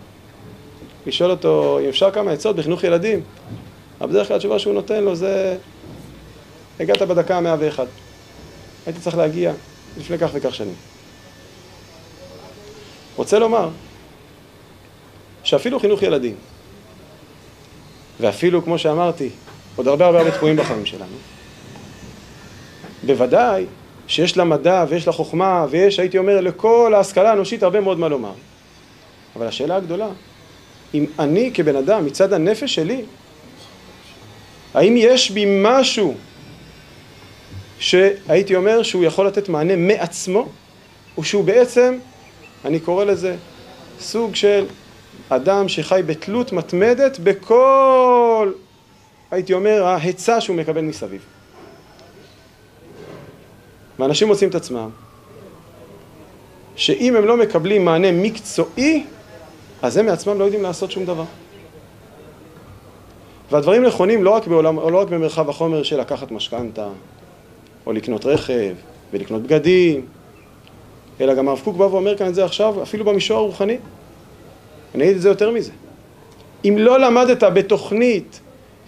[1.05, 3.21] לשאול אותו אם אפשר כמה עצות בחינוך ילדים.
[4.01, 5.57] אבל בדרך כלל התשובה שהוא נותן לו זה
[6.79, 7.85] הגעת בדקה המאה ואחד.
[8.85, 9.53] הייתי צריך להגיע
[9.97, 10.75] לפני כך וכך שנים.
[13.15, 13.69] רוצה לומר
[15.43, 16.35] שאפילו חינוך ילדים,
[18.19, 19.29] ואפילו, כמו שאמרתי,
[19.75, 21.15] עוד הרבה הרבה הרבה תקועים בחיים שלנו,
[23.03, 23.65] בוודאי
[24.07, 28.07] שיש לה מדע ויש לה חוכמה ויש, הייתי אומר, לכל ההשכלה האנושית הרבה מאוד מה
[28.07, 28.33] לומר.
[29.36, 30.07] אבל השאלה הגדולה,
[30.93, 33.01] אם אני כבן אדם, מצד הנפש שלי,
[34.73, 36.15] האם יש בי משהו
[37.79, 40.47] שהייתי אומר שהוא יכול לתת מענה מעצמו,
[41.17, 41.97] או שהוא בעצם,
[42.65, 43.36] אני קורא לזה,
[43.99, 44.65] סוג של
[45.29, 48.51] אדם שחי בתלות מתמדת בכל,
[49.31, 51.37] הייתי אומר, ההיצע שהוא מקבל מסביב.
[53.99, 54.89] ואנשים מוצאים את עצמם
[56.75, 59.05] שאם הם לא מקבלים מענה מקצועי,
[59.81, 61.23] אז הם מעצמם לא יודעים לעשות שום דבר.
[63.51, 66.88] והדברים נכונים לא רק, בעולם, לא רק במרחב החומר של לקחת משכנתה,
[67.86, 68.75] או לקנות רכב,
[69.13, 70.05] ולקנות בגדים,
[71.21, 73.77] אלא גם הרב קוק בא ואומר כאן את זה עכשיו, אפילו במישור הרוחני.
[74.95, 75.71] אני אגיד את זה יותר מזה.
[76.65, 78.39] אם לא למדת בתוכנית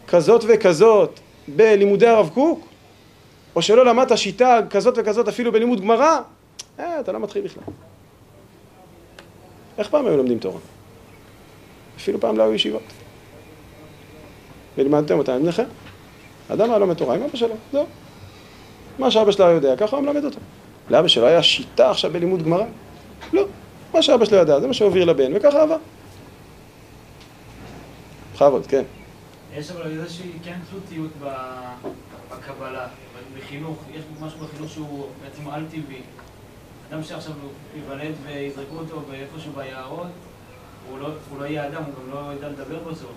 [0.07, 2.68] כזאת וכזאת בלימודי הרב קוק,
[3.59, 6.19] או שלא למדת שיטה כזאת וכזאת אפילו בלימוד גמרא,
[6.79, 7.63] אה, אתה לא מתחיל בכלל.
[9.77, 10.59] איך פעם היו לומדים תורה?
[11.97, 12.81] אפילו פעם לא היו ישיבות.
[14.77, 15.63] ולימדתם אותה עם לכם.
[16.49, 17.85] אדם היה לומד תורה עם אבא שלו, זהו.
[18.99, 20.39] מה שאבא שלו יודע, ככה הוא מלמד אותו.
[20.89, 22.65] לאבא שלו היה שיטה עכשיו בלימוד גמרא?
[23.33, 23.45] לא.
[23.93, 25.77] מה שאבא שלו ידע, זה מה שהוביל לבן, וככה עבר.
[28.33, 28.83] בכבוד, כן.
[29.53, 31.11] יש אבל איזושהי כן תלותיות
[32.31, 32.87] בקבלה,
[33.37, 36.01] בחינוך, יש משהו בחינוך שהוא בעצם על-טבעי.
[36.89, 37.33] אדם שעכשיו
[37.75, 40.07] ייוולד ויזרקו אותו באיפשהו ביערות,
[40.89, 43.11] הוא לא, הוא לא יהיה אדם, הוא גם לא ידע לדבר בסוף.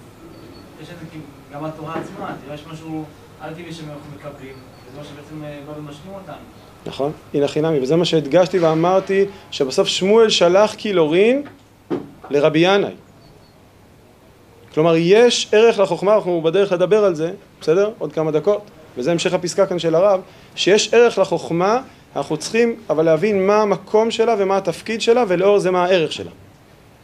[0.83, 1.18] יש את זה
[1.53, 3.05] גם התורה עצמה, תראה, יש משהו
[3.40, 4.55] על-טבעי שאנחנו מקבלים,
[4.88, 6.35] וזה מה שבעצם בא ומשלים אותנו.
[6.87, 11.42] נכון, הנה חינמי, וזה מה שהדגשתי ואמרתי, שבסוף שמואל שלח קילורין
[12.31, 12.95] לרבי ינאי.
[14.74, 17.90] כלומר, יש ערך לחוכמה, אנחנו בדרך לדבר על זה, בסדר?
[17.98, 18.62] עוד כמה דקות,
[18.96, 20.20] וזה המשך הפסקה כאן של הרב,
[20.56, 21.80] שיש ערך לחוכמה,
[22.16, 26.30] אנחנו צריכים אבל להבין מה המקום שלה ומה התפקיד שלה, ולאור זה מה הערך שלה.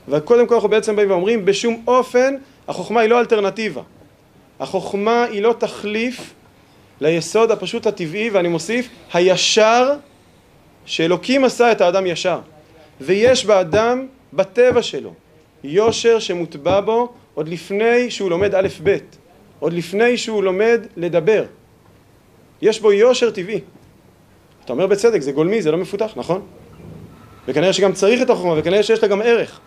[0.09, 2.35] וקודם כל אנחנו בעצם באים ואומרים, בשום אופן
[2.69, 3.83] החוכמה היא לא אלטרנטיבה.
[4.61, 6.35] החוכמה היא לא תחליף
[7.01, 9.93] ליסוד הפשוט הטבעי, ואני מוסיף, הישר,
[10.87, 12.39] שאלוקים עשה את האדם ישר.
[13.01, 15.13] ויש באדם, בטבע שלו,
[15.65, 18.97] יושר שמוטבע בו עוד לפני שהוא לומד א' ב',
[19.59, 21.45] עוד לפני שהוא לומד לדבר.
[22.63, 23.61] יש בו יושר טבעי.
[24.65, 26.43] אתה אומר בצדק, זה גולמי, זה לא מפותח, נכון?
[27.49, 29.61] וכנראה שגם צריך את החוכמה, וכנראה שיש לה גם ערך.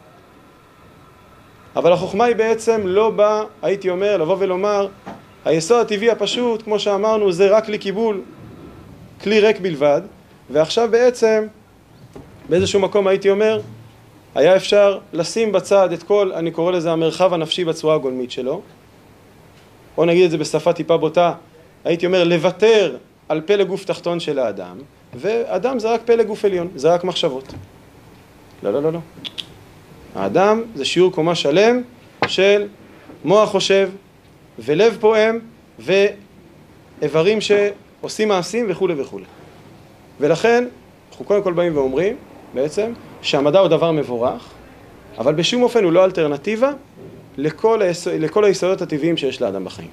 [1.75, 4.88] אבל החוכמה היא בעצם לא באה, הייתי אומר, לבוא ולומר,
[5.45, 8.21] היסוד הטבעי הפשוט, כמו שאמרנו, זה רק לקיבול,
[9.21, 10.01] כלי ריק בלבד,
[10.49, 11.47] ועכשיו בעצם,
[12.49, 13.62] באיזשהו מקום הייתי אומר,
[14.35, 18.61] היה אפשר לשים בצד את כל, אני קורא לזה המרחב הנפשי בצורה הגולמית שלו,
[19.97, 21.33] או נגיד את זה בשפה טיפה בוטה,
[21.85, 22.97] הייתי אומר לוותר
[23.29, 24.77] על פלג גוף תחתון של האדם,
[25.13, 27.53] ואדם זה רק פלג גוף עליון, זה רק מחשבות.
[28.63, 28.99] לא, לא, לא, לא.
[30.15, 31.81] האדם זה שיעור קומה שלם
[32.27, 32.67] של
[33.23, 33.89] מוח חושב
[34.59, 35.39] ולב פועם
[35.79, 39.25] ואיברים שעושים מעשים וכולי וכולי.
[40.19, 40.67] ולכן
[41.09, 42.15] אנחנו קודם כל באים ואומרים
[42.53, 44.49] בעצם שהמדע הוא דבר מבורך,
[45.17, 46.71] אבל בשום אופן הוא לא אלטרנטיבה
[47.38, 49.89] לכל, היסוד, לכל היסודות הטבעיים שיש לאדם בחיים.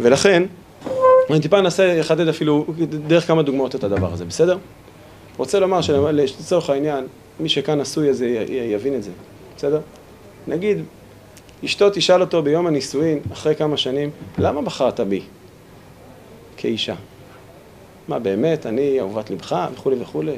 [0.00, 0.42] ולכן,
[1.30, 2.66] אני טיפה אנסה לחדד אפילו
[3.06, 4.58] דרך כמה דוגמאות את הדבר הזה, בסדר?
[5.36, 7.06] רוצה לומר שלצורך העניין,
[7.40, 9.10] מי שכאן עשוי הזה יבין את זה,
[9.56, 9.80] בסדר?
[10.46, 10.78] נגיד,
[11.64, 15.22] אשתו תשאל אותו ביום הנישואין, אחרי כמה שנים, למה בחרת בי
[16.56, 16.94] כאישה?
[18.08, 20.36] מה באמת, אני אהובת לבך וכולי וכולי?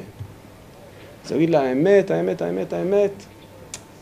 [1.31, 3.11] הוא יגיד לה, האמת, האמת, האמת, האמת,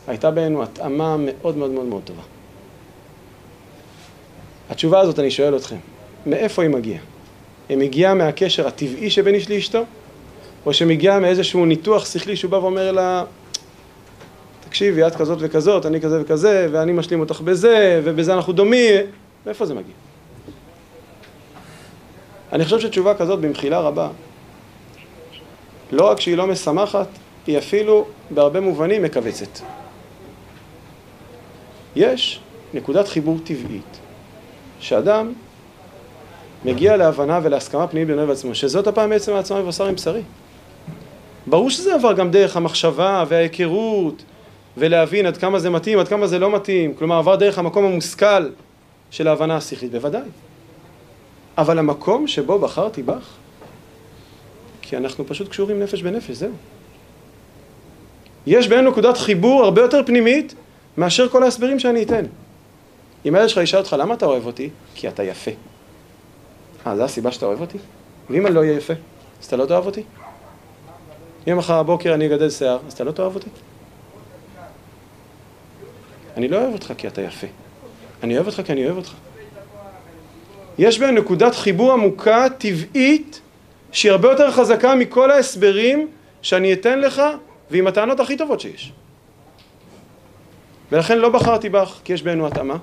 [0.08, 2.22] הייתה בינינו התאמה מאוד מאוד מאוד מאוד טובה.
[4.70, 5.76] התשובה הזאת, אני שואל אתכם,
[6.26, 7.00] מאיפה היא מגיעה?
[7.70, 9.84] היא מגיעה מהקשר הטבעי שבין איש לאשתו?
[10.66, 13.24] או שמגיעה מאיזשהו ניתוח שכלי שהוא בא ואומר לה,
[14.70, 19.06] תקשיבי, את כזאת וכזאת, אני כזה וכזה, ואני משלים אותך בזה, ובזה אנחנו דומים,
[19.46, 19.94] מאיפה זה מגיע?
[22.54, 24.10] אני חושב שתשובה כזאת במחילה רבה,
[25.92, 27.08] לא רק שהיא לא משמחת,
[27.48, 29.60] היא אפילו בהרבה מובנים מכווצת.
[31.96, 32.40] יש
[32.74, 34.00] נקודת חיבור טבעית,
[34.80, 35.34] שאדם
[36.66, 40.22] מגיע להבנה ולהסכמה פנימית בינו ובעצמו, שזאת הפעם בעצם העצמה מבשר עם בשרי.
[41.48, 44.24] ברור שזה עבר גם דרך המחשבה וההיכרות
[44.78, 48.50] ולהבין עד כמה זה מתאים, עד כמה זה לא מתאים, כלומר עבר דרך המקום המושכל
[49.12, 50.22] של ההבנה השכלית, בוודאי.
[51.58, 53.30] אבל המקום שבו בחרתי בך,
[54.90, 56.52] כי אנחנו פשוט קשורים נפש בנפש, זהו.
[58.48, 60.56] יש בינינו נקודת חיבור הרבה יותר פנימית
[60.98, 62.26] מאשר כל ההסברים שאני אתן.
[63.26, 64.70] אם הילד שלך ישאל אותך למה אתה אוהב אותי?
[64.96, 65.52] כי אתה יפה.
[66.88, 67.78] אה, זו הסיבה שאתה אוהב אותי?
[68.30, 68.94] ואם אני לא אהיה יפה,
[69.42, 70.04] אז אתה לא תאהב אותי?
[71.48, 73.50] אם מחר הבוקר אני אגדל שיער, אז אתה לא תאהב אותי?
[76.38, 77.48] אני לא אוהב אותך כי אתה יפה.
[78.24, 79.14] אני אוהב אותך כי אני אוהב אותך.
[80.78, 83.42] יש בהם נקודת חיבור עמוקה, טבעית,
[83.96, 87.22] שהיא הרבה יותר חזקה מכל ההסברים שאני אתן לך
[87.72, 88.92] ועם הטענות הכי טובות שיש.
[90.92, 92.78] ולכן לא בחרתי בך כי יש בינינו התאמה,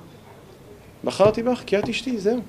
[1.03, 2.41] בחרתי בך כי את אשתי, זהו.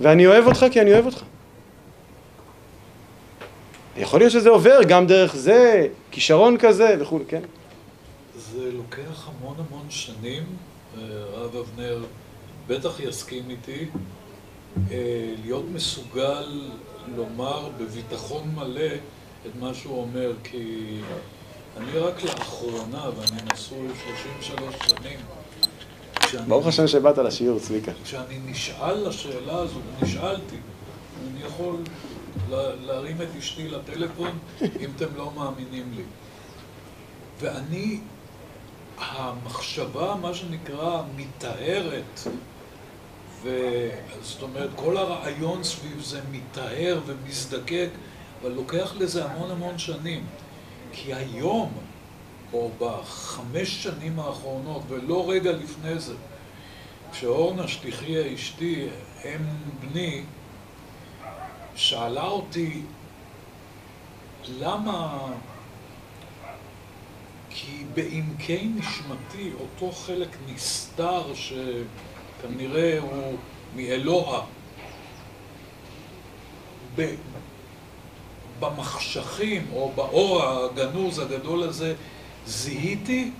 [0.00, 1.22] ואני אוהב אותך כי אני אוהב אותך.
[3.96, 7.42] יכול להיות שזה עובר גם דרך זה, כישרון כזה וכו', כן?
[8.36, 10.42] זה לוקח המון המון שנים,
[11.34, 12.04] הרב אבנר
[12.66, 13.86] בטח יסכים איתי, אה,
[15.44, 16.60] להיות מסוגל
[17.16, 18.94] לומר בביטחון מלא
[19.46, 20.98] את מה שהוא אומר, כי
[21.76, 23.88] אני רק לאחרונה, ואני נשוי
[24.40, 25.18] 33 שנים,
[26.48, 27.92] ברוך השם שבאת לשיעור, צביקה.
[28.04, 30.56] כשאני נשאל לשאלה הזאת, נשאלתי,
[31.30, 31.76] אני יכול
[32.56, 36.02] להרים את אשתי לטלפון אם אתם לא מאמינים לי.
[37.40, 38.00] ואני,
[38.98, 42.20] המחשבה, מה שנקרא, מטהרת,
[44.22, 47.88] זאת אומרת, כל הרעיון סביב זה מטהר ומזדקק,
[48.42, 50.26] אבל לוקח לזה המון המון שנים.
[50.92, 51.72] כי היום,
[52.52, 56.14] או בחמש שנים האחרונות, ולא רגע לפני זה,
[57.12, 58.88] כשאורנה שליחי אשתי,
[59.24, 59.44] אם
[59.80, 60.22] בני,
[61.74, 62.82] שאלה אותי
[64.58, 65.28] למה...
[67.58, 71.34] כי בעמקי נשמתי, אותו חלק נסתר
[72.38, 73.36] שכנראה הוא
[73.76, 74.44] מאלוה,
[78.60, 81.94] במחשכים או באור הגנוז הגדול הזה,
[82.46, 83.30] זיהיתי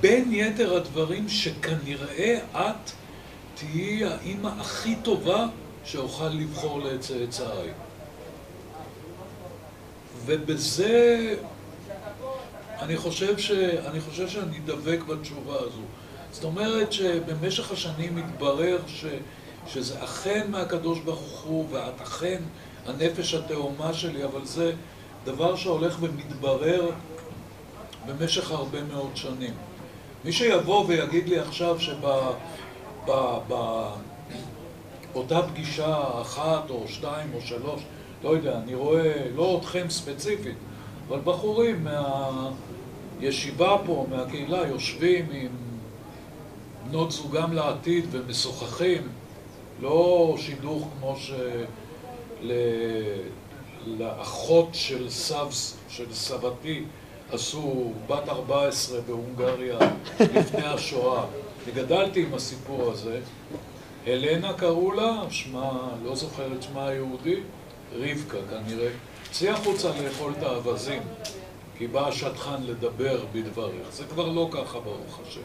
[0.00, 2.90] בין יתר הדברים שכנראה את
[3.54, 5.46] תהיי האימא הכי טובה
[5.84, 7.70] שאוכל לבחור לצאצאיי.
[10.24, 11.34] ובזה
[12.80, 13.50] אני חושב, ש...
[13.86, 15.82] אני חושב שאני דבק בתשובה הזו.
[16.34, 19.04] זאת אומרת שבמשך השנים מתברר ש,
[19.66, 22.42] שזה אכן מהקדוש ברוך הוא, ואת אכן
[22.86, 24.72] הנפש התאומה שלי, אבל זה
[25.24, 26.90] דבר שהולך ומתברר
[28.06, 29.54] במשך הרבה מאוד שנים.
[30.24, 33.40] מי שיבוא ויגיד לי עכשיו שבאותה
[35.52, 37.82] פגישה אחת או שתיים או שלוש,
[38.24, 40.56] לא יודע, אני רואה, לא אתכם ספציפית,
[41.08, 41.86] אבל בחורים
[43.20, 45.63] מהישיבה פה, מהקהילה, יושבים עם
[46.88, 49.08] בנות זוגם לעתיד ומשוחחים,
[49.80, 51.16] לא שידוך כמו
[53.86, 56.84] שלאחות של סבס, של סבתי,
[57.32, 59.78] עשו בת 14 בהונגריה
[60.20, 61.24] לפני השואה.
[61.66, 63.20] וגדלתי עם הסיפור הזה.
[64.06, 67.40] הלנה קראו לה, שמה, לא זוכר את שמה היהודי,
[67.92, 68.90] רבקה כנראה.
[69.30, 71.02] צאי החוצה לאכול את האווזים,
[71.78, 73.90] כי בא השטחן לדבר בדבריך.
[73.90, 75.40] זה כבר לא ככה, ברוך השם.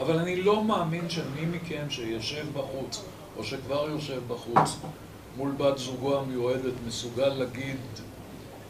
[0.00, 3.04] אבל אני לא מאמין שמי מכם שישב בחוץ,
[3.36, 4.76] או שכבר יושב בחוץ,
[5.36, 7.76] מול בת זוגו המיועדת, מסוגל להגיד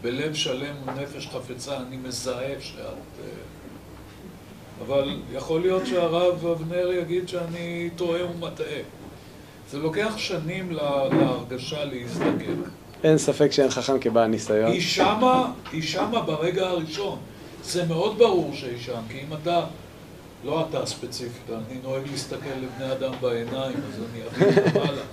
[0.02, 2.78] בלב שלם ונפש חפצה, אני מזהה שאת...
[2.78, 3.26] אה,
[4.86, 8.80] אבל יכול להיות שהרב אבנר יגיד שאני טועה ומטעה.
[9.70, 12.68] זה לוקח שנים להרגשה להזדקק.
[13.04, 14.72] אין ספק שאין חכם כבעל ניסיון.
[14.72, 17.18] היא שמה, היא שמה ברגע הראשון.
[17.64, 19.64] זה מאוד ברור שהיא שם, כי אם אתה,
[20.44, 25.04] לא אתה ספציפית, אני נוהג להסתכל לבני אדם בעיניים, אז אני אביא את הלאה.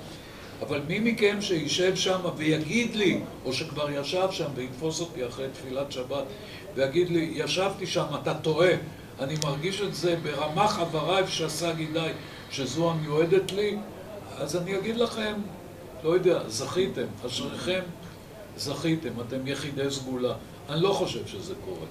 [0.62, 5.92] אבל מי מכם שישב שם ויגיד לי, או שכבר ישב שם ויתפוס אותי אחרי תפילת
[5.92, 6.24] שבת,
[6.76, 8.72] ויגיד לי, ישבתי שם, אתה טועה,
[9.20, 12.12] אני מרגיש את זה ברמ"ח אבריי ושס"ה גידיי,
[12.52, 13.78] שזו המיועדת לי,
[14.38, 15.34] אז אני אגיד לכם,
[16.04, 17.82] לא יודע, זכיתם, אשריכם
[18.58, 20.34] זכיתם, אתם יחידי סגולה.
[20.70, 21.88] אני לא חושב שזה קורה.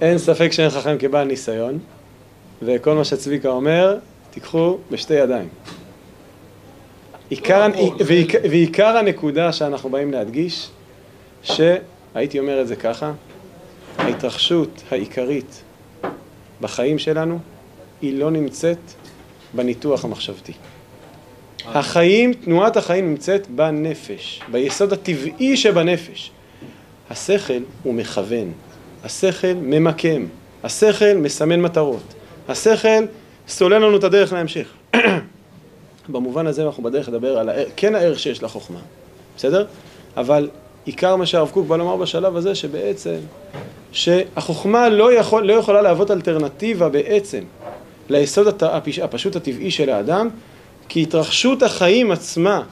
[0.00, 1.78] אין ספק שאין חכם כבעל ניסיון,
[2.62, 3.98] וכל מה שצביקה אומר,
[4.30, 5.48] תיקחו בשתי ידיים.
[7.28, 10.70] עיקר, לא, ועיקר, ועיקר הנקודה שאנחנו באים להדגיש,
[11.42, 13.12] שהייתי אומר את זה ככה,
[13.98, 15.62] ההתרחשות העיקרית
[16.60, 17.38] בחיים שלנו
[18.02, 18.78] היא לא נמצאת
[19.54, 20.52] בניתוח המחשבתי.
[21.66, 26.30] החיים, תנועת החיים נמצאת בנפש, ביסוד הטבעי שבנפש.
[27.10, 28.52] השכל הוא מכוון,
[29.04, 30.26] השכל ממקם,
[30.64, 32.14] השכל מסמן מטרות,
[32.48, 33.04] השכל
[33.48, 34.66] סולל לנו את הדרך להמשך.
[36.08, 38.78] במובן הזה אנחנו בדרך לדבר על הער, כן הערך שיש לחוכמה,
[39.36, 39.66] בסדר?
[40.16, 40.48] אבל
[40.84, 43.16] עיקר מה שהרב קוק בא לומר בשלב הזה, שבעצם,
[43.92, 47.40] שהחוכמה לא, יכול, לא יכולה להוות אלטרנטיבה בעצם
[48.08, 48.62] ליסוד
[49.02, 50.28] הפשוט הטבעי של האדם,
[50.90, 52.62] כי התרחשות החיים עצמה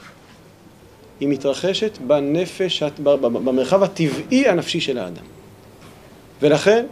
[1.19, 5.23] היא מתרחשת בנפש, במרחב הטבעי הנפשי של האדם.
[6.41, 6.85] ולכן,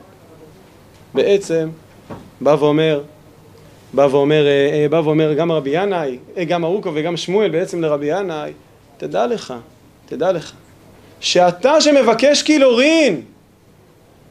[1.13, 1.69] בעצם,
[2.41, 3.01] בא ואומר,
[3.93, 7.81] בא ואומר, אה, אה, בא ואומר גם רבי ינאי, אה, גם ארוכו וגם שמואל בעצם
[7.81, 8.51] לרבי ינאי,
[8.97, 9.53] תדע לך,
[10.05, 10.51] תדע לך,
[11.19, 13.21] שאתה שמבקש קילורין,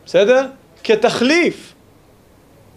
[0.07, 0.47] בסדר?
[0.85, 1.75] כתחליף,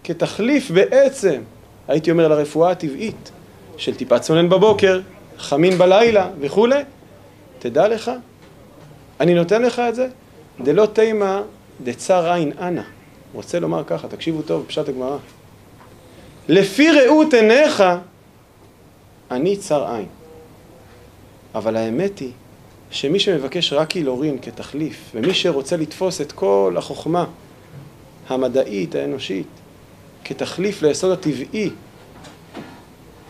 [0.03, 1.41] כתחליף בעצם,
[1.88, 3.32] הייתי אומר לרפואה הטבעית,
[3.80, 5.02] של טיפת צונן בבוקר,
[5.38, 6.82] חמין בלילה וכולי,
[7.60, 8.12] תדע לך,
[9.20, 10.08] אני נותן לך את זה,
[10.62, 11.42] דלא תימא
[11.84, 12.82] דצר עין אנא.
[13.34, 15.18] רוצה לומר ככה, תקשיבו טוב, פשט הגמרא.
[16.48, 17.84] לפי ראות עיניך,
[19.32, 20.06] אני צר עין.
[21.56, 22.32] אבל האמת היא
[22.92, 27.26] שמי שמבקש רק אילורין כתחליף, ומי שרוצה לתפוס את כל החוכמה
[28.28, 29.48] המדעית, האנושית,
[30.24, 31.70] כתחליף ליסוד הטבעי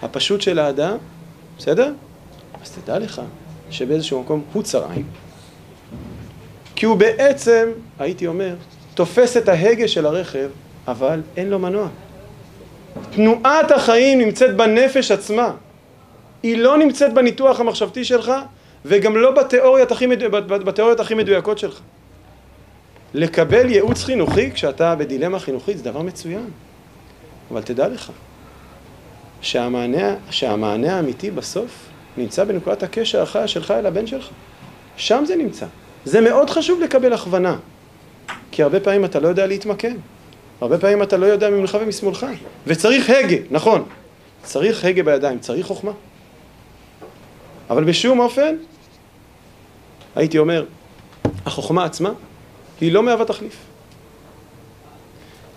[0.02, 0.98] הפשוט של האדם,
[1.58, 1.94] בסדר?
[2.62, 3.22] אז תדע לך
[3.70, 5.04] שבאיזשהו מקום הוא צר עין.
[6.76, 8.56] כי הוא בעצם, הייתי אומר,
[8.94, 10.50] תופס את ההגה של הרכב,
[10.88, 11.88] אבל אין לו מנוע.
[13.10, 15.52] תנועת החיים נמצאת בנפש עצמה.
[16.44, 18.32] היא לא נמצאת בניתוח המחשבתי שלך,
[18.86, 20.32] וגם לא בתיאוריות הכי, מדו...
[20.48, 21.80] בתיאוריות הכי מדויקות שלך.
[23.14, 26.50] לקבל ייעוץ חינוכי כשאתה בדילמה חינוכית זה דבר מצוין.
[27.52, 28.12] אבל תדע לך,
[29.42, 31.86] שהמענה, שהמענה האמיתי בסוף
[32.18, 34.30] נמצא בנקודת הקשר החיה שלך אל הבן שלך.
[34.98, 35.66] שם זה נמצא.
[36.06, 37.56] זה מאוד חשוב לקבל הכוונה,
[38.52, 39.96] כי הרבה פעמים אתה לא יודע להתמקם.
[40.62, 42.26] הרבה פעמים אתה לא יודע ממך ומשמאלך,
[42.68, 43.84] וצריך הגה, נכון,
[44.44, 45.92] צריך הגה בידיים, צריך חוכמה.
[47.70, 48.56] אבל בשום אופן,
[50.16, 50.66] הייתי אומר,
[51.46, 52.12] החוכמה עצמה
[52.82, 53.69] היא לא מהווה תחליף.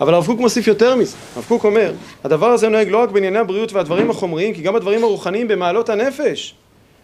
[0.01, 1.93] אבל הרב קוק מוסיף יותר מזה, הרב קוק אומר,
[2.25, 6.55] הדבר הזה נוהג לא רק בענייני הבריאות והדברים החומריים, כי גם בדברים הרוחניים במעלות הנפש,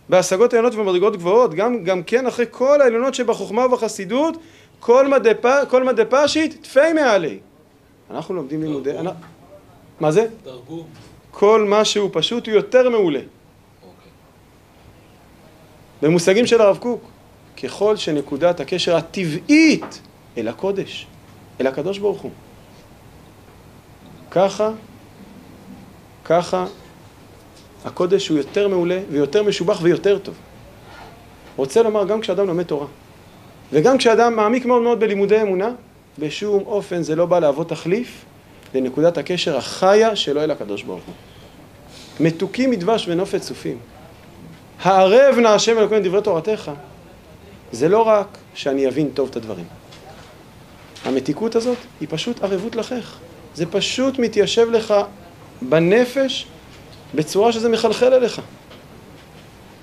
[0.08, 4.36] בהשגות עליונות ומדרגות גבוהות, גם, גם כן אחרי כל העליונות שבחוכמה ובחסידות,
[4.80, 5.32] כל מדי,
[5.68, 7.38] כל פשית תפי מעלי.
[8.10, 8.90] אנחנו לומדים לימודי...
[10.00, 10.26] מה זה?
[10.44, 10.86] תרגום.
[11.30, 13.18] כל מה שהוא פשוט הוא יותר מעולה.
[13.18, 14.10] אוקיי.
[16.02, 17.10] במושגים של הרב קוק,
[17.62, 20.00] ככל שנקודת הקשר הטבעית
[20.38, 21.06] אל הקודש,
[21.60, 22.30] אל הקדוש ברוך הוא,
[24.30, 24.70] ככה,
[26.24, 26.66] ככה
[27.84, 30.34] הקודש הוא יותר מעולה ויותר משובח ויותר טוב.
[31.56, 32.86] רוצה לומר, גם כשאדם לומד תורה,
[33.72, 35.70] וגם כשאדם מעמיק מאוד מאוד בלימודי אמונה,
[36.18, 38.24] בשום אופן זה לא בא להוות תחליף
[38.74, 41.14] לנקודת הקשר החיה שלו אל הקדוש ברוך הוא.
[42.20, 43.78] מתוקים מדבש ונופת צופים.
[44.82, 46.70] הערב נא השם אלוקינו דברי תורתך,
[47.72, 49.64] זה לא רק שאני אבין טוב את הדברים.
[51.04, 53.18] המתיקות הזאת היא פשוט ערבות לחך.
[53.58, 54.94] זה פשוט מתיישב לך
[55.62, 56.46] בנפש
[57.14, 58.40] בצורה שזה מחלחל אליך.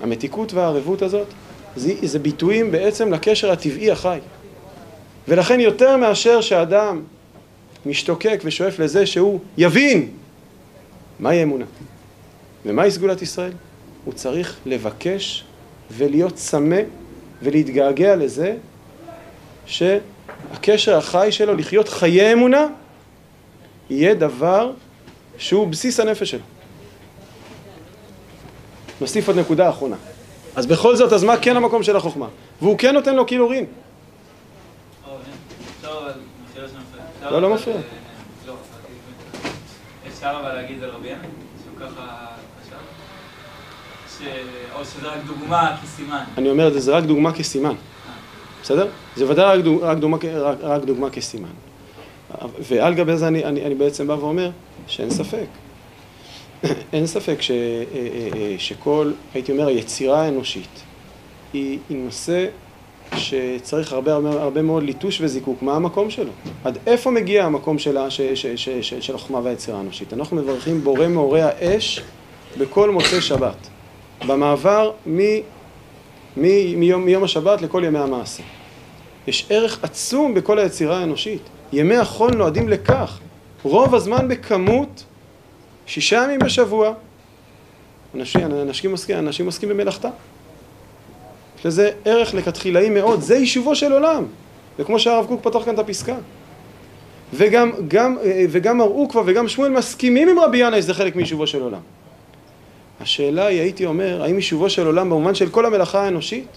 [0.01, 1.27] המתיקות והערבות הזאת
[1.75, 4.19] זה, זה ביטויים בעצם לקשר הטבעי החי.
[5.27, 7.01] ולכן יותר מאשר שאדם
[7.85, 10.09] משתוקק ושואף לזה שהוא יבין
[11.19, 11.65] מהי אמונה
[12.65, 13.51] ומהי סגולת ישראל,
[14.05, 15.43] הוא צריך לבקש
[15.91, 16.81] ולהיות צמא
[17.41, 18.55] ולהתגעגע לזה
[19.65, 22.67] שהקשר החי שלו לחיות חיי אמונה
[23.89, 24.71] יהיה דבר
[25.37, 26.39] שהוא בסיס הנפש שלו.
[29.01, 29.95] נוסיף עוד נקודה אחרונה.
[30.55, 32.27] אז בכל זאת, אז מה כן המקום של החוכמה?
[32.61, 33.65] והוא כן נותן לו קילורין.
[37.31, 37.77] לא, לא מפריע.
[38.47, 38.53] לא,
[40.07, 42.27] אפשר אבל להגיד על רבי שהוא ככה
[42.61, 42.75] חשב?
[44.75, 46.23] או שזה רק דוגמה כסימן.
[46.37, 47.75] אני אומר, זה רק דוגמה כסימן.
[48.63, 48.87] בסדר?
[49.15, 49.61] זה ודאי
[50.61, 51.49] רק דוגמה כסימן.
[52.59, 54.49] ועל גבי זה אני, אני, אני בעצם בא ואומר
[54.87, 55.47] שאין ספק.
[56.93, 57.51] אין ספק ש,
[58.57, 60.83] שכל, הייתי אומר, היצירה האנושית
[61.53, 62.45] היא, היא נושא
[63.15, 66.31] שצריך הרבה, הרבה, הרבה מאוד ליטוש וזיקוק, מה המקום שלו?
[66.63, 70.13] עד איפה מגיע המקום שלה, ש, ש, ש, ש, של החוכמה והיצירה האנושית?
[70.13, 72.01] אנחנו מברכים בורא מאורי האש
[72.57, 73.67] בכל מוצאי שבת,
[74.27, 75.19] במעבר מ,
[76.37, 78.43] מ, מיום, מיום השבת לכל ימי המעשה.
[79.27, 81.41] יש ערך עצום בכל היצירה האנושית.
[81.75, 83.19] ימי החול נועדים לכך.
[83.63, 85.03] רוב הזמן בכמות,
[85.85, 86.93] שישה ימים בשבוע,
[88.15, 90.09] אנשים, אנשים, עוסקים, אנשים עוסקים במלאכתה.
[91.59, 94.25] יש לזה ערך לכתחילאי מאוד, זה יישובו של עולם.
[94.79, 96.15] וכמו שהרב קוק פתח כאן את הפסקה.
[97.33, 98.17] וגם, גם,
[98.49, 101.81] וגם הראו כבר וגם שמואל מסכימים עם רבי ינאי שזה חלק מיישובו של עולם.
[103.01, 106.47] השאלה היא, הייתי אומר, האם יישובו של עולם במובן של כל המלאכה האנושית,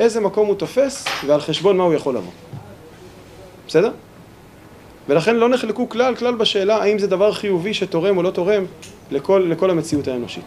[0.00, 2.32] איזה מקום הוא תופס ועל חשבון מה הוא יכול לבוא.
[3.68, 3.90] בסדר?
[5.08, 8.64] ולכן לא נחלקו כלל כלל בשאלה האם זה דבר חיובי שתורם או לא תורם
[9.10, 10.44] לכל, לכל המציאות האנושית.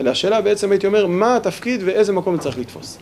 [0.00, 2.98] אלא השאלה בעצם הייתי אומר, מה התפקיד ואיזה מקום זה צריך לתפוס.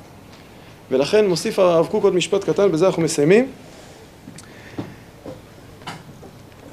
[0.91, 3.47] ולכן מוסיף הרב קוק עוד משפט קטן, בזה אנחנו מסיימים.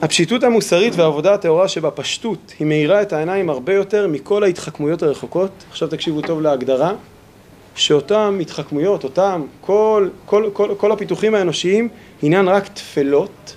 [0.02, 5.52] הפשיטות המוסרית והעבודה הטהורה שבפשטות היא מאירה את העיניים הרבה יותר מכל ההתחכמויות הרחוקות.
[5.70, 6.94] עכשיו תקשיבו טוב להגדרה,
[7.76, 11.90] שאותן התחכמויות, אותם, כל, כל, כל, כל הפיתוחים האנושיים,
[12.22, 13.56] הינן רק תפלות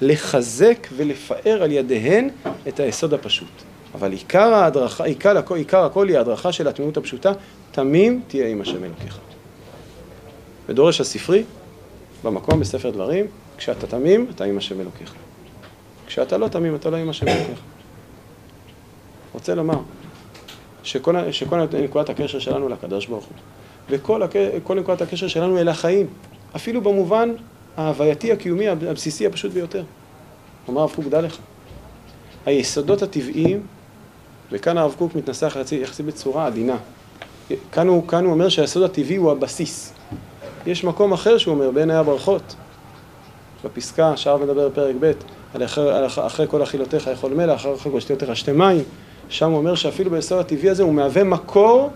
[0.00, 2.30] לחזק ולפאר על ידיהן
[2.68, 3.62] את היסוד הפשוט.
[3.94, 7.32] אבל עיקר ההדרכה, עיקר, עיקר הכל היא ההדרכה של התמימות הפשוטה,
[7.72, 9.18] תמים תהיה עם השם אלוקיך.
[10.68, 11.44] ודורש הספרי,
[12.24, 13.26] במקום בספר דברים,
[13.56, 15.14] כשאתה תמים, אתה עם השם אלוקיך.
[16.06, 17.58] כשאתה לא תמים, אתה לא עם השם אלוקיך.
[19.32, 19.78] רוצה לומר
[20.82, 23.34] שכל, שכל נקודת הקשר שלנו לקדוש ברוך הוא,
[23.90, 26.06] וכל נקודת הקשר שלנו אל החיים,
[26.56, 27.34] אפילו במובן
[27.78, 29.84] ההווייתי, הקיומי, הבסיסי, הפשוט ביותר.
[30.68, 31.36] אומר הרב קוק, דע לך,
[32.46, 33.60] היסודות הטבעיים,
[34.52, 36.76] וכאן הרב קוק מתנסח יחסית בצורה עדינה.
[37.72, 39.92] כאן הוא, כאן הוא אומר שהיסוד הטבעי הוא הבסיס.
[40.66, 42.54] יש מקום אחר שהוא אומר, בעיני הברכות,
[43.64, 45.12] בפסקה שהרב מדבר בפרק ב',
[45.54, 48.82] על אחרי, על אחרי כל אכילותיך יכול מלח, אחרי כל שתיותיך שתי מים,
[49.28, 51.90] שם הוא אומר שאפילו ביסוד הטבעי הזה הוא מהווה מקור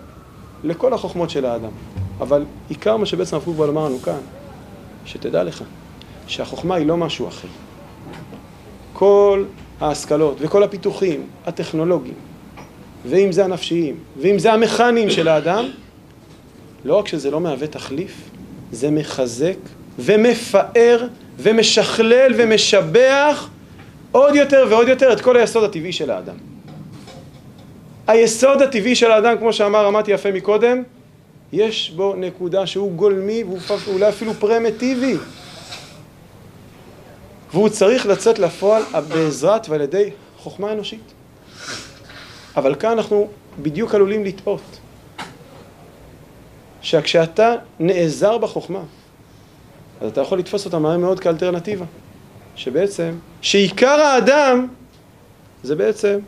[0.63, 1.71] לכל החוכמות של האדם.
[2.19, 4.19] אבל עיקר מה שבעצם הרב קוק לומר לנו כאן,
[5.05, 5.63] שתדע לך
[6.27, 7.47] שהחוכמה היא לא משהו אחר.
[8.93, 9.43] כל
[9.81, 12.15] ההשכלות וכל הפיתוחים הטכנולוגיים,
[13.05, 15.65] ואם זה הנפשיים, ואם זה המכניים של האדם,
[16.85, 18.29] לא רק שזה לא מהווה תחליף,
[18.71, 19.57] זה מחזק
[19.99, 21.07] ומפאר
[21.39, 23.49] ומשכלל ומשבח
[24.11, 26.35] עוד יותר ועוד יותר את כל היסוד הטבעי של האדם.
[28.07, 30.83] היסוד הטבעי של האדם, כמו שאמר, אמרתי יפה מקודם,
[31.53, 33.43] יש בו נקודה שהוא גולמי
[33.87, 35.15] ואולי אפילו פרמיטיבי.
[37.51, 41.13] והוא צריך לצאת לפועל בעזרת ועל ידי חוכמה אנושית.
[42.57, 43.27] אבל כאן אנחנו
[43.61, 44.61] בדיוק עלולים לטעות.
[46.81, 48.81] שכשאתה נעזר בחוכמה,
[50.01, 51.85] אז אתה יכול לתפוס אותה מהר מאוד כאלטרנטיבה.
[52.55, 54.67] שבעצם, שעיקר האדם
[55.63, 56.19] זה בעצם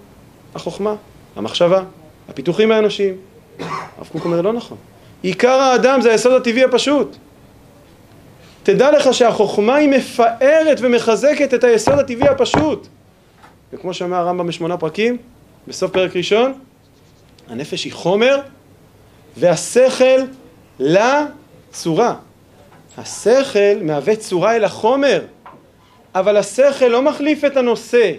[0.56, 0.96] החוכמה,
[1.36, 1.84] המחשבה,
[2.30, 3.18] הפיתוחים האנושיים.
[3.60, 4.78] הרב קוק אומר לא נכון.
[5.26, 7.16] עיקר האדם זה היסוד הטבעי הפשוט.
[8.64, 12.88] תדע לך שהחוכמה היא מפארת ומחזקת את היסוד הטבעי הפשוט.
[13.74, 15.18] וכמו שאומר הרמב"ם בשמונה פרקים,
[15.68, 16.54] בסוף פרק ראשון,
[17.48, 18.40] הנפש היא חומר
[19.38, 20.20] והשכל
[20.80, 22.16] לצורה.
[22.98, 25.22] השכל מהווה צורה אל החומר,
[26.16, 28.12] אבל השכל לא מחליף את הנושא.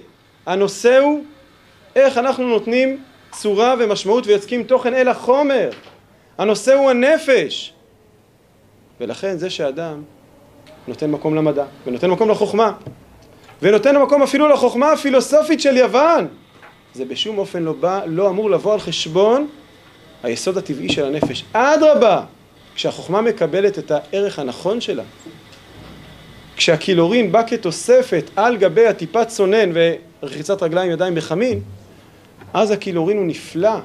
[0.46, 1.24] הנושא הוא
[1.96, 5.70] איך אנחנו נותנים צורה ומשמעות ויוצקים תוכן אל החומר.
[6.39, 7.72] הנושא הוא הנפש.
[9.01, 10.03] ולכן זה שאדם
[10.89, 12.72] נותן מקום למדע, ונותן מקום לחוכמה,
[13.62, 16.26] ונותן מקום אפילו לחוכמה הפילוסופית של יוון,
[16.95, 19.49] זה בשום אופן לא בא, לא אמור לבוא על חשבון
[20.22, 21.45] היסוד הטבעי של הנפש.
[21.53, 22.22] אדרבה,
[22.74, 25.03] כשהחוכמה מקבלת את הערך הנכון שלה,
[26.57, 31.61] כשהקילורין בא כתוספת על גבי הטיפת צונן ורחיצת רגליים ידיים בחמין,
[32.55, 33.78] אז הקילורין הוא נפלא,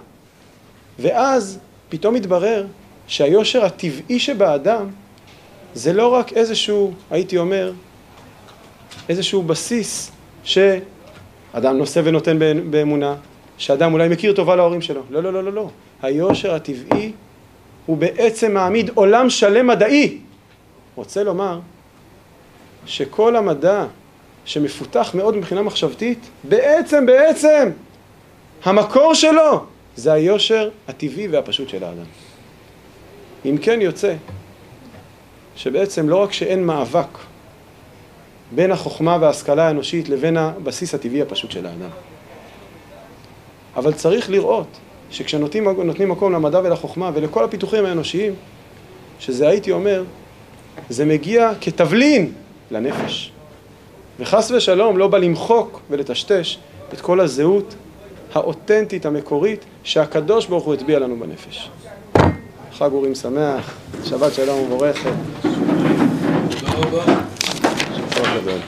[1.00, 1.60] ואז
[1.92, 2.66] פתאום מתברר
[3.08, 4.88] שהיושר הטבעי שבאדם
[5.74, 7.72] זה לא רק איזשהו, הייתי אומר,
[9.10, 10.12] איזשהו בסיס
[10.44, 12.40] שאדם נושא ונותן
[12.70, 13.16] באמונה,
[13.58, 15.02] שאדם אולי מכיר טובה להורים שלו.
[15.10, 15.70] לא, לא, לא, לא, לא.
[16.02, 17.12] היושר הטבעי
[17.86, 20.18] הוא בעצם מעמיד עולם שלם מדעי.
[20.96, 21.60] רוצה לומר
[22.86, 23.86] שכל המדע
[24.46, 27.70] שמפותח מאוד מבחינה מחשבתית, בעצם, בעצם,
[28.64, 29.66] המקור שלו
[29.96, 32.06] זה היושר הטבעי והפשוט של האדם.
[33.46, 34.16] אם כן יוצא
[35.56, 37.18] שבעצם לא רק שאין מאבק
[38.56, 41.90] בין החוכמה וההשכלה האנושית לבין הבסיס הטבעי הפשוט של האדם,
[43.76, 44.68] אבל צריך לראות
[45.12, 48.34] שכשנותנים מקום למדע ולחוכמה ולכל הפיתוחים האנושיים,
[49.20, 50.04] שזה הייתי אומר,
[50.90, 52.34] זה מגיע כתבלין
[52.72, 53.32] לנפש.
[54.20, 56.58] וחס ושלום לא בא למחוק ולטשטש
[56.94, 57.76] את כל הזהות
[58.34, 61.70] האותנטית, המקורית, שהקדוש ברוך הוא הטביע לנו בנפש.
[62.74, 65.12] חג אורים שמח, שבת שלום ומבורכת.
[68.16, 68.62] תודה רבה.